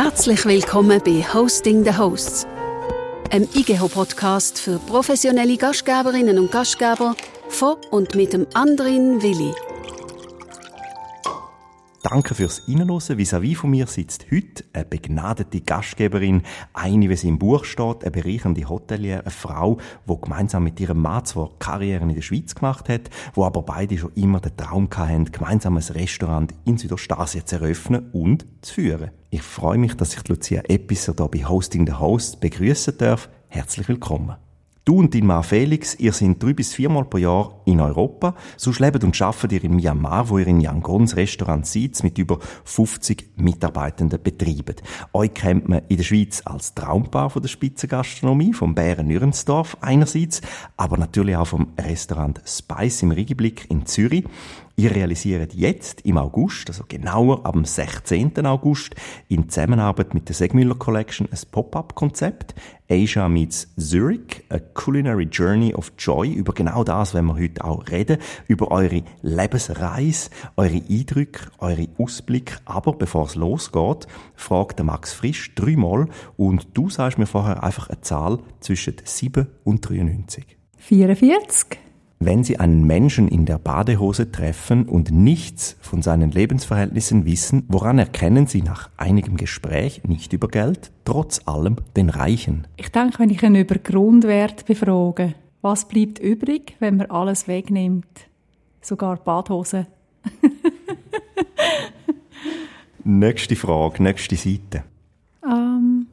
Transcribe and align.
Herzlich 0.00 0.44
willkommen 0.44 1.02
bei 1.04 1.24
Hosting 1.34 1.82
the 1.82 1.98
Hosts, 1.98 2.46
einem 3.32 3.48
IGEHO-Podcast 3.52 4.60
für 4.60 4.78
professionelle 4.78 5.56
Gastgeberinnen 5.56 6.38
und 6.38 6.52
Gastgeber 6.52 7.16
von 7.48 7.74
und 7.90 8.14
mit 8.14 8.32
dem 8.32 8.46
Andrin 8.54 9.20
Willi. 9.22 9.52
Danke 12.04 12.36
fürs 12.36 12.62
Reinhören. 12.68 13.18
Vis-à-vis 13.18 13.56
von 13.56 13.70
mir 13.70 13.88
sitzt 13.88 14.26
heute 14.30 14.62
eine 14.72 14.84
begnadete 14.84 15.62
Gastgeberin, 15.62 16.42
eine, 16.74 17.10
wie 17.10 17.16
sie 17.16 17.26
im 17.26 17.40
Buch 17.40 17.64
steht, 17.64 18.04
eine 18.04 18.12
bereichernde 18.12 18.68
Hotelier, 18.68 19.22
eine 19.22 19.32
Frau, 19.32 19.78
die 20.08 20.20
gemeinsam 20.20 20.62
mit 20.62 20.78
ihrem 20.78 21.02
Mann 21.02 21.24
zwar 21.24 21.50
Karrieren 21.58 22.08
in 22.08 22.14
der 22.14 22.22
Schweiz 22.22 22.54
gemacht 22.54 22.88
hat, 22.88 23.10
wo 23.34 23.44
aber 23.44 23.62
beide 23.62 23.98
schon 23.98 24.12
immer 24.14 24.38
den 24.38 24.56
Traum 24.56 24.88
hatten, 24.96 25.32
gemeinsam 25.32 25.76
ein 25.76 25.82
Restaurant 25.82 26.54
in 26.64 26.78
Südostasien 26.78 27.44
zu 27.44 27.56
eröffnen 27.56 28.10
und 28.12 28.46
zu 28.62 28.74
führen. 28.74 29.10
Ich 29.30 29.42
freue 29.42 29.76
mich, 29.76 29.94
dass 29.94 30.14
ich 30.14 30.26
Lucia 30.26 30.62
Episode 30.68 31.28
hier 31.30 31.42
bei 31.42 31.46
Hosting 31.46 31.86
the 31.86 31.92
Host 31.92 32.40
begrüßen 32.40 32.96
darf. 32.96 33.28
Herzlich 33.48 33.86
willkommen. 33.86 34.36
Du 34.86 35.00
und 35.00 35.14
dein 35.14 35.26
Mann 35.26 35.42
Felix, 35.42 35.94
ihr 35.96 36.14
seid 36.14 36.42
drei 36.42 36.54
bis 36.54 36.72
viermal 36.72 37.04
pro 37.04 37.18
Jahr 37.18 37.60
in 37.66 37.78
Europa. 37.78 38.34
Sonst 38.56 38.80
lebt 38.80 39.04
und 39.04 39.20
arbeitet 39.20 39.52
ihr 39.52 39.64
in 39.64 39.76
Myanmar, 39.76 40.30
wo 40.30 40.38
ihr 40.38 40.46
in 40.46 40.62
Yangons 40.62 41.14
Restaurant 41.14 41.66
seid, 41.66 42.02
mit 42.02 42.16
über 42.16 42.38
50 42.64 43.32
Mitarbeitenden 43.36 44.18
betreibt. 44.22 44.82
Euch 45.12 45.34
kennt 45.34 45.68
man 45.68 45.82
in 45.88 45.98
der 45.98 46.04
Schweiz 46.04 46.40
als 46.46 46.72
Traumpaar 46.72 47.28
von 47.28 47.42
der 47.42 47.50
Spitzengastronomie, 47.50 48.54
vom 48.54 48.74
Bären 48.74 49.08
Nürnsdorf 49.08 49.76
einerseits, 49.82 50.40
aber 50.78 50.96
natürlich 50.96 51.36
auch 51.36 51.48
vom 51.48 51.74
Restaurant 51.78 52.40
Spice 52.46 53.02
im 53.02 53.10
Rigiblick 53.10 53.66
in 53.68 53.84
Zürich. 53.84 54.24
Ihr 54.78 54.94
realisiert 54.94 55.54
jetzt 55.54 56.02
im 56.02 56.18
August, 56.18 56.68
also 56.68 56.84
genauer 56.86 57.44
am 57.44 57.64
16. 57.64 58.46
August, 58.46 58.94
in 59.26 59.48
Zusammenarbeit 59.48 60.14
mit 60.14 60.28
der 60.28 60.36
Segmüller 60.36 60.76
Collection 60.76 61.26
ein 61.32 61.38
Pop-up-Konzept. 61.50 62.54
Asia 62.88 63.28
meets 63.28 63.74
Zurich, 63.76 64.44
a 64.50 64.60
culinary 64.60 65.24
journey 65.24 65.74
of 65.74 65.90
joy. 65.98 66.28
Über 66.32 66.52
genau 66.52 66.84
das 66.84 67.12
wenn 67.12 67.24
wir 67.24 67.34
heute 67.34 67.64
auch 67.64 67.88
reden. 67.88 68.18
Über 68.46 68.70
eure 68.70 69.02
Lebensreise, 69.20 70.30
eure 70.56 70.80
Eindrücke, 70.88 71.50
eure 71.58 71.88
Ausblick. 71.98 72.56
Aber 72.64 72.92
bevor 72.92 73.26
es 73.26 73.34
losgeht, 73.34 74.06
fragt 74.36 74.80
Max 74.84 75.12
Frisch 75.12 75.56
dreimal 75.56 76.06
und 76.36 76.68
du 76.74 76.88
sagst 76.88 77.18
mir 77.18 77.26
vorher 77.26 77.64
einfach 77.64 77.88
eine 77.88 78.02
Zahl 78.02 78.38
zwischen 78.60 78.94
7 79.02 79.48
und 79.64 79.80
93. 79.88 80.56
44. 80.76 81.87
Wenn 82.20 82.42
Sie 82.42 82.58
einen 82.58 82.84
Menschen 82.84 83.28
in 83.28 83.46
der 83.46 83.58
Badehose 83.58 84.32
treffen 84.32 84.88
und 84.88 85.12
nichts 85.12 85.76
von 85.80 86.02
seinen 86.02 86.32
Lebensverhältnissen 86.32 87.24
wissen, 87.24 87.62
woran 87.68 88.00
erkennen 88.00 88.48
Sie 88.48 88.62
nach 88.62 88.90
einigem 88.96 89.36
Gespräch, 89.36 90.02
nicht 90.04 90.32
über 90.32 90.48
Geld, 90.48 90.90
trotz 91.04 91.46
allem 91.46 91.76
den 91.96 92.10
Reichen? 92.10 92.66
Ich 92.76 92.90
denke, 92.90 93.20
wenn 93.20 93.30
ich 93.30 93.42
ihn 93.44 93.54
über 93.54 93.76
Grundwert 93.76 94.66
befrage, 94.66 95.34
was 95.62 95.86
bleibt 95.86 96.18
übrig, 96.18 96.74
wenn 96.80 96.96
man 96.96 97.06
alles 97.06 97.46
wegnimmt? 97.46 98.28
Sogar 98.80 99.18
Badhose. 99.18 99.86
nächste 103.04 103.54
Frage, 103.54 104.02
nächste 104.02 104.34
Seite. 104.34 104.82
Ähm, 105.44 106.08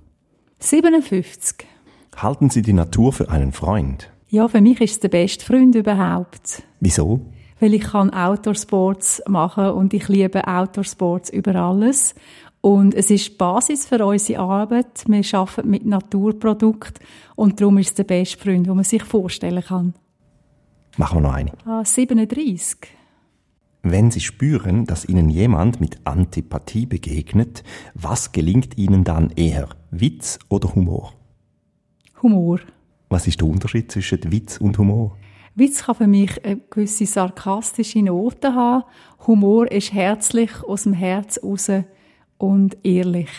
57. 0.60 1.66
Halten 2.16 2.52
Sie 2.52 2.62
die 2.62 2.74
Natur 2.74 3.12
für 3.12 3.30
einen 3.30 3.54
Freund? 3.54 4.12
Ja, 4.36 4.50
für 4.50 4.60
mich 4.60 4.82
ist 4.82 4.92
es 4.92 5.00
der 5.00 5.08
beste 5.08 5.46
Freund 5.46 5.76
überhaupt. 5.76 6.62
Wieso? 6.82 7.22
Weil 7.62 7.74
ich 7.74 7.84
kann 7.84 8.10
Outdoor-Sports 8.10 9.24
machen 9.30 9.70
und 9.70 9.94
ich 9.94 10.10
liebe 10.10 10.46
Outdoor-Sports 10.46 11.30
über 11.30 11.56
alles. 11.56 12.16
Und 12.60 12.94
es 12.94 13.10
ist 13.10 13.30
die 13.30 13.36
Basis 13.38 13.86
für 13.86 14.06
unsere 14.06 14.42
Arbeit. 14.42 15.06
Wir 15.08 15.24
arbeiten 15.40 15.70
mit 15.70 15.86
Naturprodukten 15.86 17.06
und 17.38 17.62
darum 17.62 17.78
ist 17.78 17.92
es 17.92 17.94
der 17.94 18.04
beste 18.04 18.38
Freund, 18.38 18.68
den 18.68 18.76
man 18.76 18.84
sich 18.84 19.04
vorstellen 19.04 19.64
kann. 19.64 19.94
Machen 20.98 21.20
wir 21.20 21.30
noch 21.30 21.34
eine. 21.34 21.54
Ah, 21.64 21.86
37. 21.86 22.90
Wenn 23.84 24.12
Sie 24.12 24.20
spüren, 24.20 24.84
dass 24.84 25.06
Ihnen 25.06 25.30
jemand 25.30 25.80
mit 25.80 26.00
Antipathie 26.04 26.86
begegnet, 26.86 27.64
was 27.94 28.34
gelingt 28.34 28.78
Ihnen 28.78 29.06
dann 29.06 29.30
eher? 29.30 29.70
Witz 29.92 30.40
oder 30.50 30.76
Humor? 30.76 31.14
Humor. 32.22 32.60
Was 33.16 33.28
ist 33.28 33.40
der 33.40 33.48
Unterschied 33.48 33.90
zwischen 33.90 34.30
Witz 34.30 34.58
und 34.58 34.78
Humor? 34.78 35.16
Witz 35.56 35.86
kann 35.86 35.96
für 35.96 36.06
mich 36.06 36.44
eine 36.44 36.60
gewisse 36.70 37.06
sarkastische 37.06 38.00
Note 38.00 38.54
haben. 38.54 38.84
Humor 39.26 39.72
ist 39.72 39.94
herzlich, 39.94 40.52
aus 40.66 40.84
dem 40.84 40.92
Herz 40.92 41.40
raus 41.42 41.72
und 42.38 42.76
ehrlich. 42.84 43.30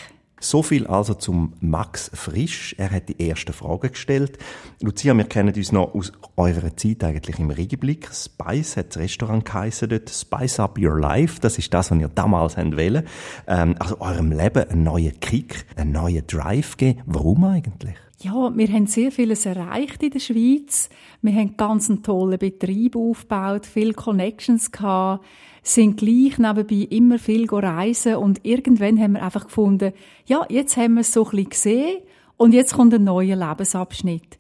So 0.41 0.63
viel 0.63 0.87
also 0.87 1.13
zum 1.13 1.53
Max 1.61 2.11
Frisch. 2.15 2.75
Er 2.79 2.91
hat 2.91 3.11
die 3.11 3.21
erste 3.21 3.53
Frage 3.53 3.91
gestellt. 3.91 4.39
Lucia, 4.81 5.13
wir 5.13 5.25
kennen 5.25 5.55
uns 5.55 5.73
noch 5.73 5.95
aus 5.95 6.11
eurer 6.37 6.75
Zeit 6.75 7.05
eigentlich 7.05 7.39
im 7.39 7.51
Regenblick. 7.51 8.09
Spice 8.15 8.79
hat 8.79 8.97
das 8.97 9.03
Restaurant 9.03 9.45
geheissen 9.45 9.91
dort. 9.91 10.09
Spice 10.09 10.59
Up 10.59 10.79
Your 10.79 10.99
Life. 10.99 11.39
Das 11.43 11.59
ist 11.59 11.75
das, 11.75 11.91
was 11.91 11.99
ihr 11.99 12.09
damals 12.09 12.57
wollt. 12.57 13.05
Ähm, 13.47 13.75
also 13.79 14.01
eurem 14.01 14.33
Leben 14.33 14.71
einen 14.71 14.85
neuen 14.85 15.21
Kick, 15.21 15.67
einen 15.77 15.93
neuen 15.93 16.27
Drive 16.27 16.79
geben. 16.79 17.03
Warum 17.05 17.45
eigentlich? 17.45 17.97
Ja, 18.19 18.51
wir 18.57 18.69
haben 18.69 18.87
sehr 18.87 19.13
vieles 19.13 19.45
erreicht 19.45 20.03
in 20.03 20.11
der 20.11 20.21
Schweiz. 20.21 20.89
Wir 21.21 21.35
haben 21.35 21.57
ganz 21.59 21.91
einen 21.91 22.03
tollen 22.03 22.39
Betrieb 22.39 22.97
aufgebaut, 22.97 23.67
viele 23.67 23.93
Connections 23.93 24.73
gehabt, 24.73 25.25
sind 25.63 25.99
gleich 25.99 26.39
nebenbei 26.39 26.87
immer 26.89 27.19
viel 27.19 27.47
reisen 27.51 28.17
und 28.17 28.41
irgendwann 28.45 28.99
haben 28.99 29.13
wir 29.15 29.23
einfach 29.23 29.45
gefunden, 29.45 29.93
ja, 30.25 30.47
jetzt 30.49 30.79
haben 30.79 30.95
wir 30.95 31.03
es 31.03 31.13
so 31.13 31.25
ein 31.25 31.31
bisschen 31.31 31.51
gesehen 31.51 31.99
und 32.39 32.55
jetzt 32.55 32.75
kommt 32.75 32.95
ein 32.95 33.05
neuer 33.05 33.37
Lebensabschnitt. 33.37 34.39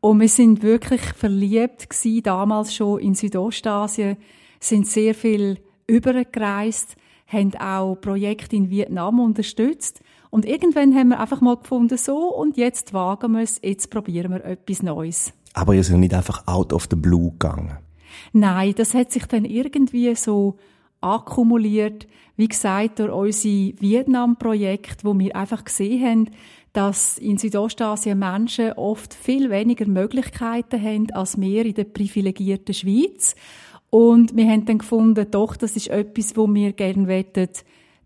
Und 0.00 0.20
wir 0.20 0.28
sind 0.28 0.62
wirklich 0.62 1.00
verliebt 1.00 1.90
gewesen, 1.90 2.22
damals 2.22 2.74
schon 2.74 3.00
in 3.00 3.14
Südostasien, 3.14 4.18
sind 4.60 4.86
sehr 4.86 5.14
viel 5.14 5.58
übergereist, 5.88 6.94
haben 7.26 7.56
auch 7.56 7.96
Projekte 7.96 8.54
in 8.54 8.70
Vietnam 8.70 9.18
unterstützt 9.18 10.00
und 10.30 10.44
irgendwann 10.44 10.94
haben 10.94 11.08
wir 11.08 11.20
einfach 11.20 11.40
mal 11.40 11.56
gefunden, 11.56 11.96
so, 11.96 12.34
und 12.34 12.56
jetzt 12.56 12.92
wagen 12.92 13.32
wir 13.32 13.42
es, 13.42 13.60
jetzt 13.62 13.90
probieren 13.90 14.32
wir 14.32 14.44
etwas 14.44 14.82
Neues. 14.82 15.32
Aber 15.54 15.74
ihr 15.74 15.84
seid 15.84 15.98
nicht 15.98 16.14
einfach 16.14 16.46
out 16.46 16.72
of 16.72 16.86
the 16.90 16.96
blue 16.96 17.30
gegangen? 17.30 17.78
Nein, 18.32 18.74
das 18.76 18.94
hat 18.94 19.12
sich 19.12 19.26
dann 19.26 19.44
irgendwie 19.44 20.14
so 20.14 20.56
akkumuliert, 21.00 22.06
wie 22.36 22.48
gesagt, 22.48 22.98
durch 22.98 23.12
unsere 23.12 23.80
Vietnam-Projekt, 23.80 25.04
wo 25.04 25.18
wir 25.18 25.34
einfach 25.34 25.64
gesehen 25.64 26.04
haben, 26.04 26.30
dass 26.72 27.16
in 27.16 27.38
Südostasien 27.38 28.18
Menschen 28.18 28.72
oft 28.72 29.14
viel 29.14 29.48
weniger 29.48 29.86
Möglichkeiten 29.86 30.82
haben 30.82 31.10
als 31.12 31.40
wir 31.40 31.64
in 31.64 31.72
der 31.72 31.84
privilegierten 31.84 32.74
Schweiz. 32.74 33.34
Und 33.88 34.36
wir 34.36 34.46
haben 34.46 34.66
dann 34.66 34.78
gefunden, 34.78 35.26
doch, 35.30 35.56
das 35.56 35.76
ist 35.76 35.88
etwas, 35.88 36.36
wo 36.36 36.52
wir 36.52 36.72
gerne 36.72 37.08
wollen, 37.08 37.48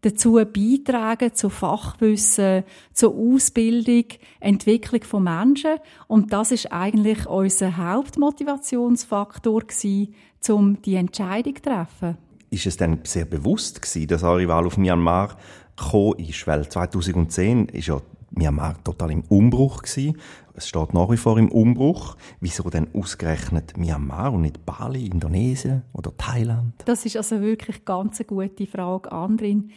dazu 0.03 0.33
beitragen, 0.33 1.35
zu 1.35 1.51
Fachwissen, 1.51 2.65
zur 2.93 3.15
Ausbildung, 3.15 4.05
Entwicklung 4.41 5.03
von 5.05 5.25
Menschen. 5.25 5.77
Und 6.09 6.33
das 6.33 6.53
ist 6.53 6.73
eigentlich 6.73 7.27
unser 7.27 7.77
Hauptmotivationsfaktor 7.77 9.61
gewesen, 9.63 10.15
um 10.49 10.81
die 10.83 10.95
Entscheidung 10.95 11.57
zu 11.57 11.63
treffen. 11.63 12.17
Ist 12.51 12.67
es 12.67 12.77
dann 12.77 13.01
sehr 13.05 13.27
bewusst 13.27 13.83
gewesen, 13.83 14.09
dass 14.09 14.23
eure 14.25 14.49
Wahl 14.49 14.67
auf 14.67 14.77
Myanmar 14.77 15.37
gekommen 15.77 16.19
ist? 16.19 16.47
Weil 16.47 16.69
2010 16.69 17.67
ist 17.67 17.87
ja 17.87 18.01
Myanmar 18.31 18.83
total 18.85 19.11
im 19.11 19.23
Umbruch 19.23 19.83
gewesen. 19.83 20.17
Es 20.55 20.69
steht 20.69 20.95
nach 20.95 21.11
wie 21.11 21.17
vor 21.17 21.39
im 21.39 21.51
Umbruch. 21.51 22.17
Wieso 22.41 22.69
denn 22.71 22.89
ausgerechnet 22.95 23.77
Myanmar 23.77 24.33
und 24.33 24.43
nicht 24.43 24.65
Bali, 24.65 25.07
Indonesien 25.07 25.83
oder 25.93 26.17
Thailand? 26.17 26.75
Das 26.85 27.05
ist 27.07 27.17
also 27.17 27.41
wirklich 27.41 27.85
ganz 27.85 28.21
eine 28.21 28.27
gute 28.27 28.67
Frage, 28.67 29.11
Andrin. 29.11 29.71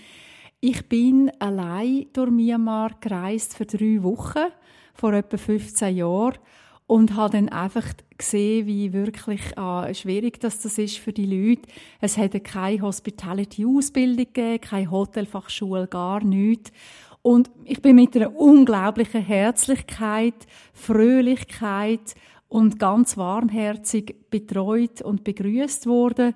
Ich 0.60 0.88
bin 0.88 1.32
allein 1.40 2.06
durch 2.14 2.32
Myanmar 2.32 2.92
gereist 3.02 3.58
für 3.58 3.66
drei 3.66 4.02
Wochen 4.02 4.46
vor 4.94 5.14
etwa 5.14 5.38
15 5.38 5.96
Jahren 5.96 6.38
und 6.86 7.16
habe 7.16 7.32
dann 7.32 7.50
einfach 7.50 7.86
gesehen, 8.18 8.68
wie 8.68 8.94
wirklich 8.94 9.42
äh, 9.58 9.94
schwierig 9.94 10.40
das, 10.40 10.62
das 10.62 10.78
ist 10.78 10.98
für 10.98 11.14
die 11.14 11.26
Leute. 11.26 11.64
Es 12.02 12.18
hätte 12.18 12.40
keine 12.40 12.82
Hospitality-Ausbildung 12.82 14.28
gegeben, 14.34 14.62
keine 14.62 14.92
Hotelfachschule, 14.92 15.88
gar 15.88 16.24
nichts. 16.24 16.72
Und 17.24 17.50
ich 17.64 17.82
bin 17.82 17.96
mit 17.96 18.16
einer 18.16 18.36
unglaublichen 18.36 19.22
Herzlichkeit, 19.22 20.36
Fröhlichkeit 20.74 22.16
und 22.50 22.78
ganz 22.80 23.18
warmherzig 23.18 24.30
betreut 24.30 25.02
und 25.02 25.24
begrüßt 25.24 25.88
worden. 25.88 26.36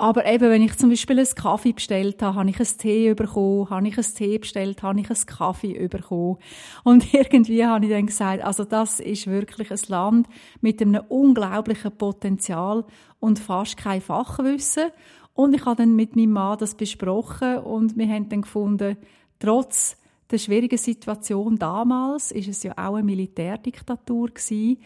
Aber 0.00 0.24
eben, 0.26 0.48
wenn 0.48 0.62
ich 0.62 0.78
zum 0.78 0.88
Beispiel 0.90 1.18
einen 1.18 1.34
Kaffee 1.34 1.72
bestellt 1.72 2.22
habe, 2.22 2.36
habe 2.38 2.48
ich 2.48 2.58
einen 2.58 2.78
Tee 2.78 3.14
bekommen, 3.14 3.68
habe 3.68 3.88
ich 3.88 3.98
einen 3.98 4.14
Tee 4.14 4.38
bestellt, 4.38 4.82
habe 4.82 4.98
ich 5.00 5.10
einen 5.10 5.26
Kaffee 5.26 5.88
bekommen. 5.88 6.38
Und 6.84 7.12
irgendwie 7.12 7.66
habe 7.66 7.84
ich 7.84 7.90
dann 7.90 8.06
gesagt, 8.06 8.42
also 8.42 8.64
das 8.64 9.00
ist 9.00 9.26
wirklich 9.26 9.70
ein 9.70 9.80
Land 9.88 10.28
mit 10.62 10.80
einem 10.80 11.02
unglaublichen 11.08 11.92
Potenzial 11.98 12.84
und 13.20 13.40
fast 13.40 13.76
kein 13.76 14.00
Fachwissen. 14.00 14.90
Und 15.34 15.54
ich 15.54 15.66
habe 15.66 15.76
dann 15.76 15.96
mit 15.96 16.16
meinem 16.16 16.32
Mann 16.32 16.58
das 16.58 16.76
besprochen 16.76 17.58
und 17.58 17.98
wir 17.98 18.08
haben 18.08 18.28
dann 18.28 18.42
gefunden, 18.42 18.96
trotz 19.38 19.96
der 20.30 20.38
schwierigen 20.38 20.78
Situation 20.78 21.56
damals, 21.56 22.32
ist 22.32 22.48
es 22.48 22.62
ja 22.62 22.72
auch 22.72 22.94
eine 22.94 23.04
Militärdiktatur 23.04 24.28
gewesen, 24.28 24.78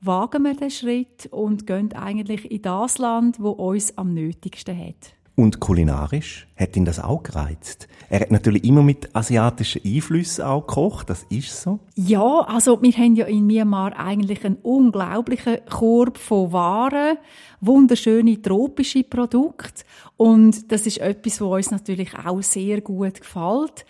wagen 0.00 0.42
wir 0.44 0.54
den 0.54 0.70
Schritt 0.70 1.26
und 1.30 1.66
gehen 1.66 1.92
eigentlich 1.94 2.50
in 2.50 2.62
das 2.62 2.98
Land, 2.98 3.40
wo 3.40 3.50
uns 3.50 3.96
am 3.98 4.14
nötigsten 4.14 4.78
hat. 4.78 5.14
Und 5.36 5.58
kulinarisch 5.58 6.46
hat 6.56 6.76
ihn 6.76 6.84
das 6.84 7.00
auch 7.00 7.24
gereizt. 7.24 7.88
Er 8.08 8.20
hat 8.20 8.30
natürlich 8.30 8.62
immer 8.62 8.82
mit 8.82 9.16
asiatischen 9.16 9.82
Einflüssen 9.84 10.44
auch 10.44 10.64
gekocht, 10.64 11.10
das 11.10 11.24
ist 11.28 11.60
so. 11.60 11.80
Ja, 11.96 12.40
also 12.46 12.80
wir 12.80 12.92
haben 12.92 13.16
ja 13.16 13.26
in 13.26 13.46
Myanmar 13.46 13.98
eigentlich 13.98 14.44
einen 14.44 14.58
unglaublichen 14.62 15.58
Korb 15.68 16.18
von 16.18 16.52
Waren, 16.52 17.18
wunderschöne 17.60 18.40
tropische 18.40 19.02
Produkte 19.02 19.82
und 20.16 20.70
das 20.70 20.86
ist 20.86 20.98
etwas, 20.98 21.40
was 21.40 21.48
uns 21.48 21.70
natürlich 21.72 22.16
auch 22.16 22.42
sehr 22.42 22.80
gut 22.80 23.20
gefällt. 23.20 23.84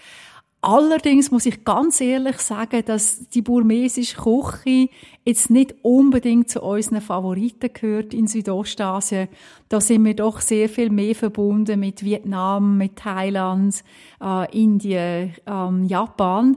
Allerdings 0.66 1.30
muss 1.30 1.44
ich 1.44 1.62
ganz 1.62 2.00
ehrlich 2.00 2.38
sagen, 2.38 2.82
dass 2.86 3.28
die 3.28 3.42
burmesische 3.42 4.16
Küche 4.16 4.88
jetzt 5.22 5.50
nicht 5.50 5.74
unbedingt 5.82 6.48
zu 6.48 6.62
unseren 6.62 7.02
Favoriten 7.02 7.68
gehört 7.70 8.14
in 8.14 8.26
Südostasien. 8.26 9.28
Da 9.68 9.82
sind 9.82 10.06
wir 10.06 10.14
doch 10.14 10.40
sehr 10.40 10.70
viel 10.70 10.88
mehr 10.88 11.14
verbunden 11.14 11.80
mit 11.80 12.02
Vietnam, 12.02 12.78
mit 12.78 12.96
Thailand, 12.96 13.84
äh, 14.22 14.58
Indien, 14.58 15.34
ähm, 15.46 15.84
Japan. 15.84 16.56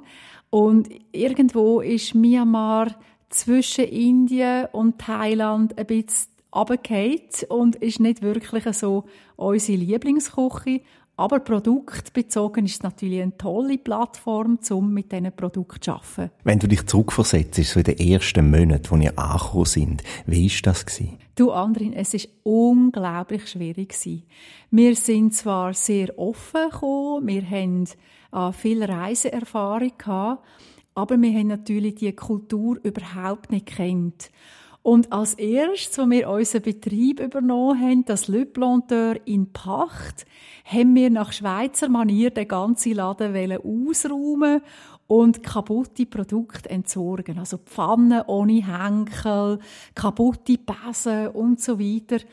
Und 0.49 0.87
irgendwo 1.11 1.81
ist 1.81 2.15
Myanmar 2.15 2.95
zwischen 3.27 3.83
Indien 3.83 4.67
und 4.71 4.99
Thailand 4.99 5.77
ein 5.77 5.85
bisschen 5.85 6.31
runtergefallen 6.55 7.19
und 7.49 7.75
ist 7.75 7.99
nicht 7.99 8.21
wirklich 8.21 8.63
so 8.73 9.03
unsere 9.35 9.77
Lieblingsküche. 9.77 10.79
Aber 11.19 11.39
produktbezogen 11.39 12.65
ist 12.65 12.75
es 12.75 12.83
natürlich 12.83 13.23
eine 13.23 13.35
tolle 13.35 13.79
Plattform, 13.79 14.59
um 14.69 14.93
mit 14.93 15.11
diesen 15.11 15.35
Produkten 15.35 15.81
zu 15.81 15.93
arbeiten. 15.93 16.31
Wenn 16.43 16.59
du 16.59 16.67
dich 16.67 16.85
zurückversetzt, 16.85 17.63
so 17.63 17.79
in 17.79 17.85
den 17.85 17.97
ersten 17.97 18.51
Monaten, 18.51 18.93
als 18.93 19.03
ihr 19.03 19.17
angekommen 19.17 19.65
sind, 19.65 20.03
wie 20.27 20.47
war 20.47 20.59
das? 20.61 20.85
Gewesen? 20.85 21.17
Du, 21.33 21.51
Andrin, 21.51 21.93
es 21.93 22.13
war 22.13 22.21
unglaublich 22.43 23.47
schwierig. 23.47 23.89
Gewesen. 23.89 24.23
Wir 24.69 24.95
sind 24.95 25.33
zwar 25.33 25.73
sehr 25.73 26.17
offen 26.19 26.69
gekommen, 26.69 27.27
wir 27.27 27.49
haben 27.49 27.85
äh, 28.31 28.51
viel 28.51 28.83
Reiseerfahrung 28.83 29.93
gehabt, 29.97 30.45
aber 30.93 31.19
wir 31.19 31.31
haben 31.31 31.47
natürlich 31.47 31.95
die 31.95 32.13
Kultur 32.13 32.77
überhaupt 32.83 33.51
nicht 33.51 33.65
kennt. 33.65 34.29
Und 34.87 35.11
als 35.11 35.33
erstes, 35.33 35.99
als 35.99 36.09
wir 36.09 36.29
unseren 36.29 36.61
Betrieb 36.61 37.19
übernommen 37.19 37.77
haben, 37.77 38.05
das 38.05 38.29
Le 38.29 38.45
Planteur 38.45 39.17
in 39.25 39.51
Pacht, 39.51 40.25
haben 40.63 40.95
wir 40.95 41.09
nach 41.09 41.33
Schweizer 41.33 41.89
Manier 41.89 42.29
den 42.29 42.47
ganzen 42.47 42.93
Laden 42.93 43.35
ausräumen 43.57 44.61
und 45.07 45.43
kaputte 45.43 46.05
Produkte 46.05 46.69
entsorgen. 46.69 47.37
Also 47.37 47.57
Pfannen 47.57 48.21
ohne 48.27 48.65
Henkel, 48.65 49.59
kaputte 49.93 50.57
Besen 50.57 51.27
und 51.33 51.59
so 51.59 51.77
weiter. 51.81 52.23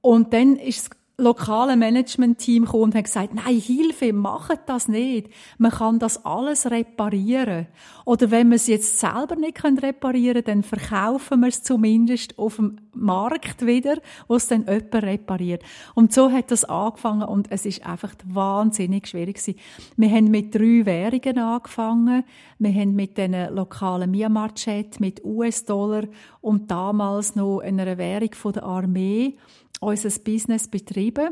Und 0.00 0.32
dann 0.32 0.56
ist 0.56 0.78
es 0.78 0.90
lokale 1.16 1.76
Management-Team 1.76 2.64
gekommen 2.64 2.84
und 2.84 2.94
hat 2.96 3.04
gesagt, 3.04 3.34
nein, 3.34 3.58
Hilfe, 3.58 4.12
macht 4.12 4.60
das 4.66 4.88
nicht. 4.88 5.28
Man 5.58 5.70
kann 5.70 6.00
das 6.00 6.24
alles 6.24 6.70
reparieren. 6.70 7.68
Oder 8.04 8.32
wenn 8.32 8.48
wir 8.48 8.56
es 8.56 8.66
jetzt 8.66 8.98
selber 8.98 9.36
nicht 9.36 9.62
reparieren 9.64 10.42
können, 10.44 10.62
dann 10.62 10.62
verkaufen 10.64 11.40
wir 11.40 11.48
es 11.48 11.62
zumindest 11.62 12.36
auf 12.38 12.56
dem 12.56 12.78
Markt 12.92 13.64
wieder, 13.64 13.98
wo 14.26 14.34
es 14.34 14.48
dann 14.48 14.66
jemand 14.66 14.94
repariert. 14.94 15.62
Und 15.94 16.12
so 16.12 16.32
hat 16.32 16.50
das 16.50 16.64
angefangen 16.64 17.22
und 17.22 17.50
es 17.50 17.64
ist 17.64 17.86
einfach 17.86 18.12
wahnsinnig 18.24 19.06
schwierig 19.06 19.36
gewesen. 19.36 19.58
Wir 19.96 20.10
haben 20.10 20.30
mit 20.30 20.54
drei 20.54 20.84
Währungen 20.84 21.38
angefangen. 21.38 22.24
Wir 22.58 22.72
haben 22.72 22.94
mit 22.94 23.18
den 23.18 23.54
lokalen 23.54 24.10
Myanmar-Chat, 24.10 24.98
mit 24.98 25.24
US-Dollar 25.24 26.04
und 26.40 26.70
damals 26.70 27.36
noch 27.36 27.60
einer 27.60 27.98
Währung 27.98 28.34
von 28.34 28.52
der 28.52 28.64
Armee 28.64 29.38
unser 29.84 30.10
Business 30.20 30.68
betrieben. 30.68 31.30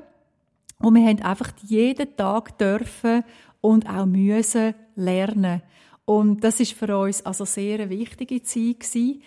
Und 0.78 0.94
wir 0.94 1.06
haben 1.06 1.22
einfach 1.22 1.52
jeden 1.66 2.16
Tag 2.16 2.58
dürfen 2.58 3.24
und 3.60 3.88
auch 3.88 4.06
müssen 4.06 4.74
lernen. 4.96 5.62
Und 6.04 6.42
das 6.42 6.60
ist 6.60 6.72
für 6.72 6.98
uns 6.98 7.24
also 7.24 7.44
sehr 7.44 7.80
eine 7.80 7.90
wichtige 7.90 8.42
Zeit 8.42 8.80
gewesen. 8.80 9.22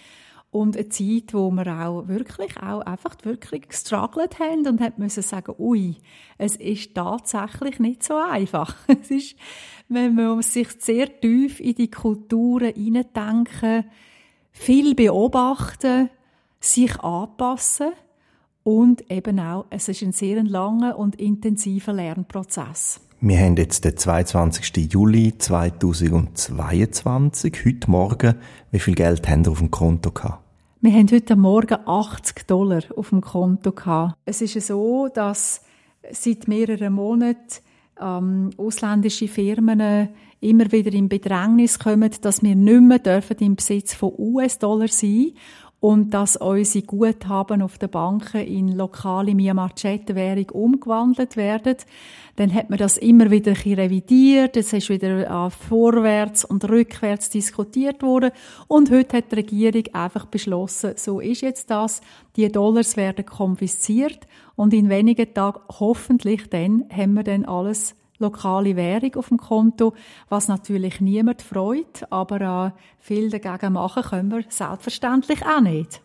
Und 0.52 0.78
eine 0.78 0.88
Zeit, 0.88 1.34
wo 1.34 1.52
wir 1.52 1.68
auch 1.68 2.08
wirklich, 2.08 2.56
auch 2.58 2.80
einfach 2.82 3.18
wirklich 3.24 3.68
gestruggelt 3.68 4.40
haben 4.40 4.66
und 4.66 4.80
hat 4.80 5.00
müssen 5.00 5.22
sagen, 5.22 5.54
ui, 5.58 5.98
es 6.38 6.56
ist 6.56 6.96
tatsächlich 6.96 7.80
nicht 7.80 8.04
so 8.04 8.16
einfach. 8.16 8.76
Es 8.88 9.12
ist, 9.12 9.36
wenn 9.90 10.16
man 10.16 10.42
sich 10.42 10.70
sehr 10.80 11.20
tief 11.20 11.60
in 11.60 11.76
die 11.76 11.92
Kulturen 11.92 12.74
hineindenken, 12.74 13.84
viel 14.52 14.96
beobachten, 14.96 16.10
sich 16.62 16.98
anpassen 17.02 17.92
und 18.66 19.10
eben 19.12 19.40
auch, 19.40 19.68
es 19.70 19.88
ist 19.88 20.02
ein 20.02 20.12
sehr 20.12 20.44
langer 20.44 20.98
und 20.98 21.22
intensiver 21.22 21.94
Lernprozess. 21.94 23.00
Wir 23.22 23.40
haben 23.40 23.56
jetzt 23.58 23.86
den 23.86 23.96
22. 23.96 24.92
Juli 24.92 25.38
2022, 25.38 27.64
heute 27.64 27.92
Morgen. 27.92 28.34
Wie 28.72 28.80
viel 28.80 28.96
Geld 28.96 29.30
haben 29.30 29.44
Sie 29.44 29.52
auf 29.52 29.60
dem 29.60 29.70
Konto 29.70 30.10
gehabt? 30.12 30.44
Wir 30.82 30.94
haben 30.94 31.12
heute 31.12 31.36
Morgen 31.36 31.78
80 31.86 32.48
Dollar 32.48 32.82
auf 32.96 33.10
dem 33.10 33.22
Konto 33.22 33.72
gehabt. 33.72 34.16
Es 34.26 34.42
ist 34.42 34.60
so, 34.66 35.10
dass 35.14 35.62
seit 36.12 36.48
mehreren 36.48 36.94
Monaten 36.94 37.62
ähm, 38.02 38.50
ausländische 38.58 39.28
Firmen 39.28 40.10
immer 40.42 40.72
wieder 40.72 40.92
in 40.92 41.08
Bedrängnis 41.08 41.80
kommen, 41.80 42.12
dass 42.22 42.44
wir 42.44 42.56
nicht 42.56 42.82
mehr 42.82 43.00
dürfen 43.00 43.38
im 43.40 43.56
Besitz 43.56 43.94
von 43.94 44.14
US-Dollar 44.18 44.88
sein 44.88 45.32
und 45.80 46.14
dass 46.14 46.36
unsere 46.38 46.86
Guthaben 46.86 47.62
auf 47.62 47.78
den 47.78 47.90
Banken 47.90 48.42
in 48.42 48.70
lokale 48.70 49.36
Myanmar-Chat-Währung 49.36 50.50
umgewandelt 50.52 51.38
werden. 51.38 51.76
Dann 52.38 52.54
hat 52.54 52.70
man 52.70 52.80
das 52.80 52.98
immer 52.98 53.30
wieder 53.30 53.54
revidiert, 53.54 54.58
es 54.58 54.74
ist 54.74 54.90
wieder 54.90 55.46
äh, 55.46 55.50
vorwärts 55.50 56.44
und 56.44 56.68
rückwärts 56.68 57.30
diskutiert 57.30 58.02
worden. 58.02 58.32
Und 58.68 58.92
heute 58.92 59.18
hat 59.18 59.32
die 59.32 59.36
Regierung 59.36 59.84
einfach 59.94 60.26
beschlossen, 60.26 60.94
so 60.96 61.20
ist 61.20 61.42
jetzt 61.42 61.70
das, 61.70 62.02
die 62.36 62.52
Dollars 62.52 62.98
werden 62.98 63.26
konfisziert. 63.26 64.28
Und 64.56 64.74
in 64.74 64.90
wenigen 64.90 65.34
Tagen 65.34 65.60
hoffentlich 65.80 66.50
dann 66.50 66.86
haben 66.90 67.14
wir 67.14 67.24
dann 67.24 67.46
alles 67.46 67.96
lokale 68.20 68.76
Währung 68.76 69.16
auf 69.16 69.30
dem 69.30 69.38
Konto, 69.38 69.94
was 70.30 70.48
natürlich 70.48 71.02
niemand 71.02 71.42
freut, 71.42 72.06
aber 72.10 72.74
äh, 72.76 72.80
viel 73.00 73.30
dagegen 73.30 73.74
machen 73.74 74.04
können 74.04 74.32
wir 74.32 74.44
selbstverständlich 74.50 75.46
auch 75.46 75.62
nicht. 75.62 76.02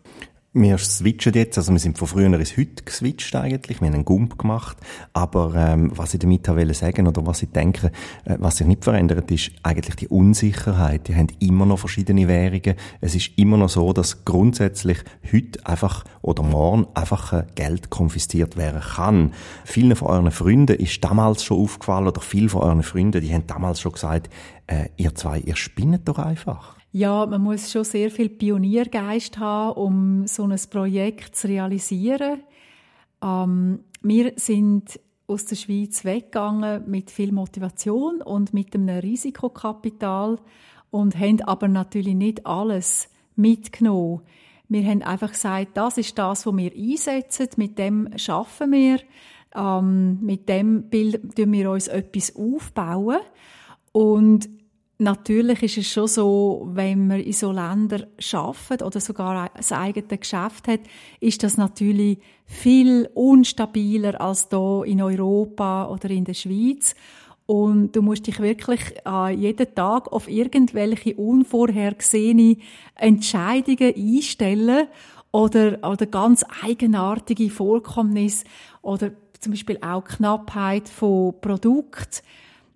Wir 0.53 0.77
switchen 0.79 1.31
jetzt, 1.31 1.57
also 1.57 1.71
wir 1.71 1.79
sind 1.79 1.97
von 1.97 2.09
früher 2.09 2.25
ins 2.25 2.57
heute 2.57 2.83
geswitcht 2.83 3.33
eigentlich, 3.37 3.79
wir 3.79 3.87
haben 3.87 3.93
einen 3.93 4.03
Gump 4.03 4.37
gemacht, 4.37 4.75
aber 5.13 5.55
ähm, 5.55 5.93
was 5.95 6.13
ich 6.13 6.19
damit 6.19 6.45
wollte 6.49 6.73
sagen 6.73 7.07
oder 7.07 7.25
was 7.25 7.41
ich 7.41 7.51
denke, 7.51 7.89
äh, 8.25 8.35
was 8.37 8.57
sich 8.57 8.67
nicht 8.67 8.83
verändert, 8.83 9.31
ist 9.31 9.51
eigentlich 9.63 9.95
die 9.95 10.09
Unsicherheit. 10.09 11.07
Die 11.07 11.15
haben 11.15 11.27
immer 11.39 11.65
noch 11.65 11.79
verschiedene 11.79 12.27
Währungen. 12.27 12.75
Es 12.99 13.15
ist 13.15 13.31
immer 13.37 13.55
noch 13.55 13.69
so, 13.69 13.93
dass 13.93 14.25
grundsätzlich 14.25 14.97
heute 15.31 15.65
einfach 15.65 16.03
oder 16.21 16.43
morgen 16.43 16.85
einfach 16.95 17.31
äh, 17.31 17.45
Geld 17.55 17.89
konfisziert 17.89 18.57
werden 18.57 18.81
kann. 18.81 19.33
Vielen 19.63 19.95
von 19.95 20.09
euren 20.09 20.31
Freunden 20.31 20.75
ist 20.75 21.01
damals 21.01 21.45
schon 21.45 21.59
aufgefallen 21.59 22.09
oder 22.09 22.19
viele 22.19 22.49
von 22.49 22.63
euren 22.63 22.83
Freunden, 22.83 23.21
die 23.21 23.33
haben 23.33 23.47
damals 23.47 23.79
schon 23.79 23.93
gesagt, 23.93 24.29
äh, 24.67 24.89
ihr 24.97 25.15
zwei, 25.15 25.39
ihr 25.39 25.55
spinnet 25.55 26.09
doch 26.09 26.19
einfach. 26.19 26.80
Ja, 26.93 27.25
man 27.25 27.41
muss 27.41 27.71
schon 27.71 27.85
sehr 27.85 28.11
viel 28.11 28.27
Pioniergeist 28.27 29.37
haben, 29.37 29.77
um 29.77 30.27
so 30.27 30.43
ein 30.43 30.59
Projekt 30.69 31.37
zu 31.37 31.47
realisieren. 31.47 32.41
Ähm, 33.23 33.85
wir 34.01 34.33
sind 34.35 34.99
aus 35.25 35.45
der 35.45 35.55
Schweiz 35.55 36.03
weggegangen 36.03 36.83
mit 36.89 37.09
viel 37.09 37.31
Motivation 37.31 38.21
und 38.21 38.53
mit 38.53 38.75
einem 38.75 38.89
Risikokapital 38.99 40.39
und 40.89 41.17
haben 41.17 41.41
aber 41.43 41.69
natürlich 41.69 42.15
nicht 42.15 42.45
alles 42.45 43.09
mitgenommen. 43.37 44.21
Wir 44.67 44.83
haben 44.83 45.01
einfach 45.01 45.31
gesagt, 45.31 45.77
das 45.77 45.97
ist 45.97 46.17
das, 46.17 46.45
was 46.45 46.57
wir 46.57 46.73
einsetzen, 46.73 47.47
mit 47.55 47.79
dem 47.79 48.09
schaffen 48.17 48.73
wir, 48.73 48.99
ähm, 49.55 50.19
mit 50.21 50.49
dem 50.49 50.89
bilden 50.89 51.51
wir 51.53 51.71
uns 51.71 51.87
etwas 51.87 52.35
aufbauen 52.35 53.19
und 53.93 54.49
Natürlich 55.01 55.63
ist 55.63 55.79
es 55.79 55.91
schon 55.91 56.07
so, 56.07 56.69
wenn 56.73 57.07
man 57.07 57.21
in 57.21 57.33
so 57.33 57.51
Ländern 57.51 58.05
schafft 58.19 58.83
oder 58.83 58.99
sogar 58.99 59.49
ein 59.51 59.75
eigenes 59.75 60.19
Geschäft 60.19 60.67
hat, 60.67 60.81
ist 61.19 61.41
das 61.41 61.57
natürlich 61.57 62.19
viel 62.45 63.09
unstabiler 63.15 64.21
als 64.21 64.49
hier 64.51 64.83
in 64.85 65.01
Europa 65.01 65.87
oder 65.87 66.11
in 66.11 66.25
der 66.25 66.35
Schweiz. 66.35 66.93
Und 67.47 67.95
du 67.95 68.03
musst 68.03 68.27
dich 68.27 68.39
wirklich 68.41 68.81
äh, 69.03 69.33
jeden 69.33 69.73
Tag 69.73 70.13
auf 70.13 70.29
irgendwelche 70.29 71.15
unvorhergesehene 71.15 72.57
Entscheidungen 72.93 73.95
einstellen 73.95 74.87
oder, 75.31 75.79
oder 75.81 76.05
ganz 76.05 76.45
eigenartige 76.63 77.49
Vorkommnisse 77.49 78.45
oder 78.83 79.09
zum 79.39 79.53
Beispiel 79.53 79.79
auch 79.81 80.03
Knappheit 80.03 80.87
von 80.87 81.33
Produkten. 81.41 82.21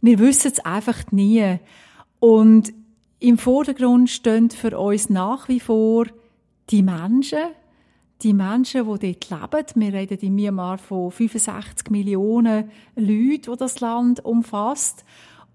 Wir 0.02 0.18
wissen 0.18 0.52
es 0.52 0.66
einfach 0.66 1.12
nie. 1.12 1.60
Und 2.20 2.74
im 3.20 3.38
Vordergrund 3.38 4.10
stehen 4.10 4.50
für 4.50 4.78
uns 4.78 5.10
nach 5.10 5.48
wie 5.48 5.60
vor 5.60 6.06
die 6.70 6.84
Menschen, 6.84 7.40
die 8.22 8.34
Menschen, 8.34 8.86
die 9.00 9.16
dort 9.30 9.30
leben. 9.30 9.82
Wir 9.82 9.94
reden 9.94 10.20
in 10.20 10.36
Myanmar 10.36 10.78
von 10.78 11.12
65 11.12 11.90
Millionen 11.90 12.70
Leuten, 12.96 13.52
die 13.52 13.58
das 13.58 13.80
Land 13.80 14.24
umfasst. 14.24 15.06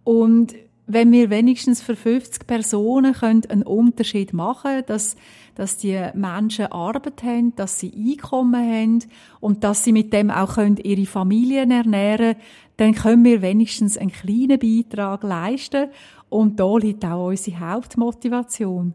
Und 0.05 0.55
wenn 0.87 1.13
wir 1.13 1.31
wenigstens 1.31 1.81
für 1.81 1.95
50 1.95 2.47
Personen 2.47 3.15
einen 3.23 3.63
Unterschied 3.63 4.33
machen 4.33 4.71
können, 4.71 4.87
dass, 4.87 5.17
dass 5.55 5.77
die 5.77 6.01
Menschen 6.15 6.67
Arbeit 6.67 7.23
haben, 7.23 7.55
dass 7.55 7.79
sie 7.79 7.93
Einkommen 7.93 8.61
haben 8.61 8.99
und 9.39 9.63
dass 9.63 9.85
sie 9.85 9.93
mit 9.93 10.13
dem 10.13 10.31
auch 10.31 10.59
ihre 10.59 11.07
Familien 11.07 11.71
ernähren 11.71 12.35
können, 12.35 12.37
dann 12.77 12.95
können 12.95 13.25
wir 13.25 13.43
wenigstens 13.43 13.99
einen 13.99 14.11
kleinen 14.11 14.59
Beitrag 14.59 15.23
leisten. 15.23 15.91
Und 16.31 16.59
da 16.59 16.77
liegt 16.77 17.05
auch 17.05 17.27
unsere 17.27 17.61
Hauptmotivation. 17.61 18.95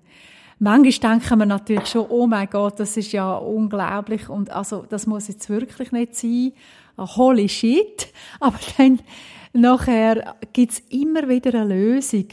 Manchmal 0.58 1.20
denken 1.20 1.40
wir 1.40 1.46
natürlich 1.46 1.88
schon, 1.88 2.08
oh 2.10 2.26
mein 2.28 2.50
Gott, 2.50 2.80
das 2.80 2.96
ist 2.96 3.12
ja 3.12 3.36
unglaublich 3.36 4.30
und 4.30 4.50
also, 4.50 4.86
das 4.90 5.06
muss 5.06 5.28
jetzt 5.28 5.50
wirklich 5.50 5.92
nicht 5.92 6.16
sein. 6.16 6.54
Holy 6.98 7.50
shit. 7.50 8.08
Aber 8.40 8.58
dann, 8.78 9.02
nachher 9.52 10.36
gibt's 10.54 10.82
immer 10.90 11.28
wieder 11.28 11.54
eine 11.60 11.76
Lösung. 11.76 12.28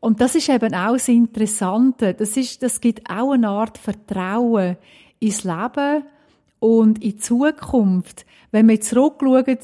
Und 0.00 0.20
das 0.20 0.34
ist 0.34 0.48
eben 0.48 0.74
auch 0.74 0.92
das 0.92 1.08
Interessante. 1.08 2.14
Das 2.14 2.36
ist, 2.36 2.62
das 2.62 2.80
gibt 2.80 3.10
auch 3.10 3.32
eine 3.32 3.48
Art 3.48 3.76
Vertrauen 3.76 4.76
ins 5.20 5.44
Leben 5.44 6.04
und 6.60 7.02
in 7.02 7.10
die 7.10 7.16
Zukunft. 7.16 8.24
Wenn 8.50 8.68
wir 8.68 8.80
zurückschauen, 8.80 9.58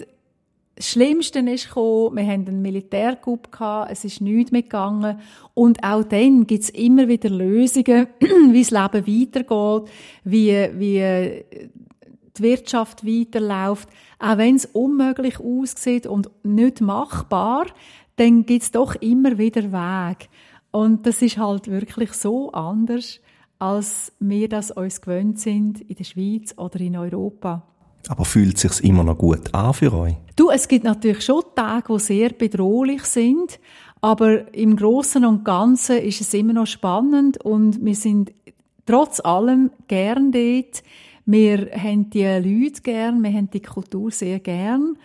das 0.77 0.91
Schlimmste 0.91 1.39
ist 1.39 1.69
gekommen, 1.69 2.17
wir 2.17 2.27
hatten 2.27 2.49
einen 2.49 2.63
Militärcoup 2.63 3.53
gehabt, 3.53 3.93
es 3.93 4.05
ist 4.05 4.21
nichts 4.21 4.51
mehr 4.51 4.63
gegangen. 4.63 5.21
Und 5.55 5.85
auch 5.85 6.03
dann 6.03 6.47
gibt 6.47 6.65
es 6.65 6.71
immer 6.71 7.07
wieder 7.07 7.31
Lösungen, 7.31 8.09
wie 8.51 8.63
das 8.63 8.71
Leben 8.71 9.07
weitergeht, 9.07 9.93
wie, 10.25 10.69
wie 10.75 11.45
die 12.37 12.43
Wirtschaft 12.43 13.07
weiterläuft. 13.07 13.89
Auch 14.19 14.39
wenn 14.39 14.57
es 14.57 14.67
unmöglich 14.67 15.39
aussieht 15.39 16.07
und 16.07 16.31
nicht 16.43 16.81
machbar, 16.81 17.67
dann 18.17 18.45
gibt 18.45 18.63
es 18.63 18.71
doch 18.73 18.97
immer 18.97 19.39
wieder 19.39 19.71
Weg. 19.73 20.29
Und 20.73 21.07
das 21.07 21.23
ist 21.23 21.39
halt 21.39 21.69
wirklich 21.69 22.13
so 22.15 22.51
anders, 22.51 23.21
als 23.61 24.13
wir 24.19 24.49
das 24.49 24.73
uns 24.73 25.01
gewöhnt 25.01 25.39
sind 25.39 25.81
in 25.83 25.95
der 25.95 26.05
Schweiz 26.05 26.55
oder 26.57 26.81
in 26.81 26.97
Europa. 26.97 27.63
Aber 28.09 28.25
fühlt 28.25 28.59
sich's 28.59 28.81
immer 28.81 29.05
noch 29.05 29.19
gut 29.19 29.55
an 29.55 29.75
für 29.75 29.93
euch? 29.93 30.15
Du, 30.37 30.51
es 30.51 30.69
gibt 30.69 30.85
natürlich 30.85 31.25
schon 31.25 31.43
Tage, 31.55 31.93
die 31.95 32.01
sehr 32.01 32.31
bedrohlich 32.31 33.05
sind, 33.05 33.59
aber 34.01 34.55
im 34.55 34.77
Großen 34.77 35.25
und 35.25 35.45
Ganzen 35.45 35.99
ist 35.99 36.21
es 36.21 36.35
immer 36.35 36.53
noch 36.53 36.67
spannend 36.67 37.43
und 37.45 37.85
wir 37.85 37.95
sind 37.95 38.33
trotz 38.85 39.21
allem 39.21 39.71
gern 39.89 40.33
dort. 40.33 40.83
Wir 41.25 41.71
haben 41.73 42.11
die 42.11 42.25
Leute 42.25 42.83
gern, 42.83 43.23
wir 43.23 43.33
haben 43.33 43.51
die 43.51 43.63
Kultur 43.63 44.11
sehr 44.11 44.41
gern 44.41 44.99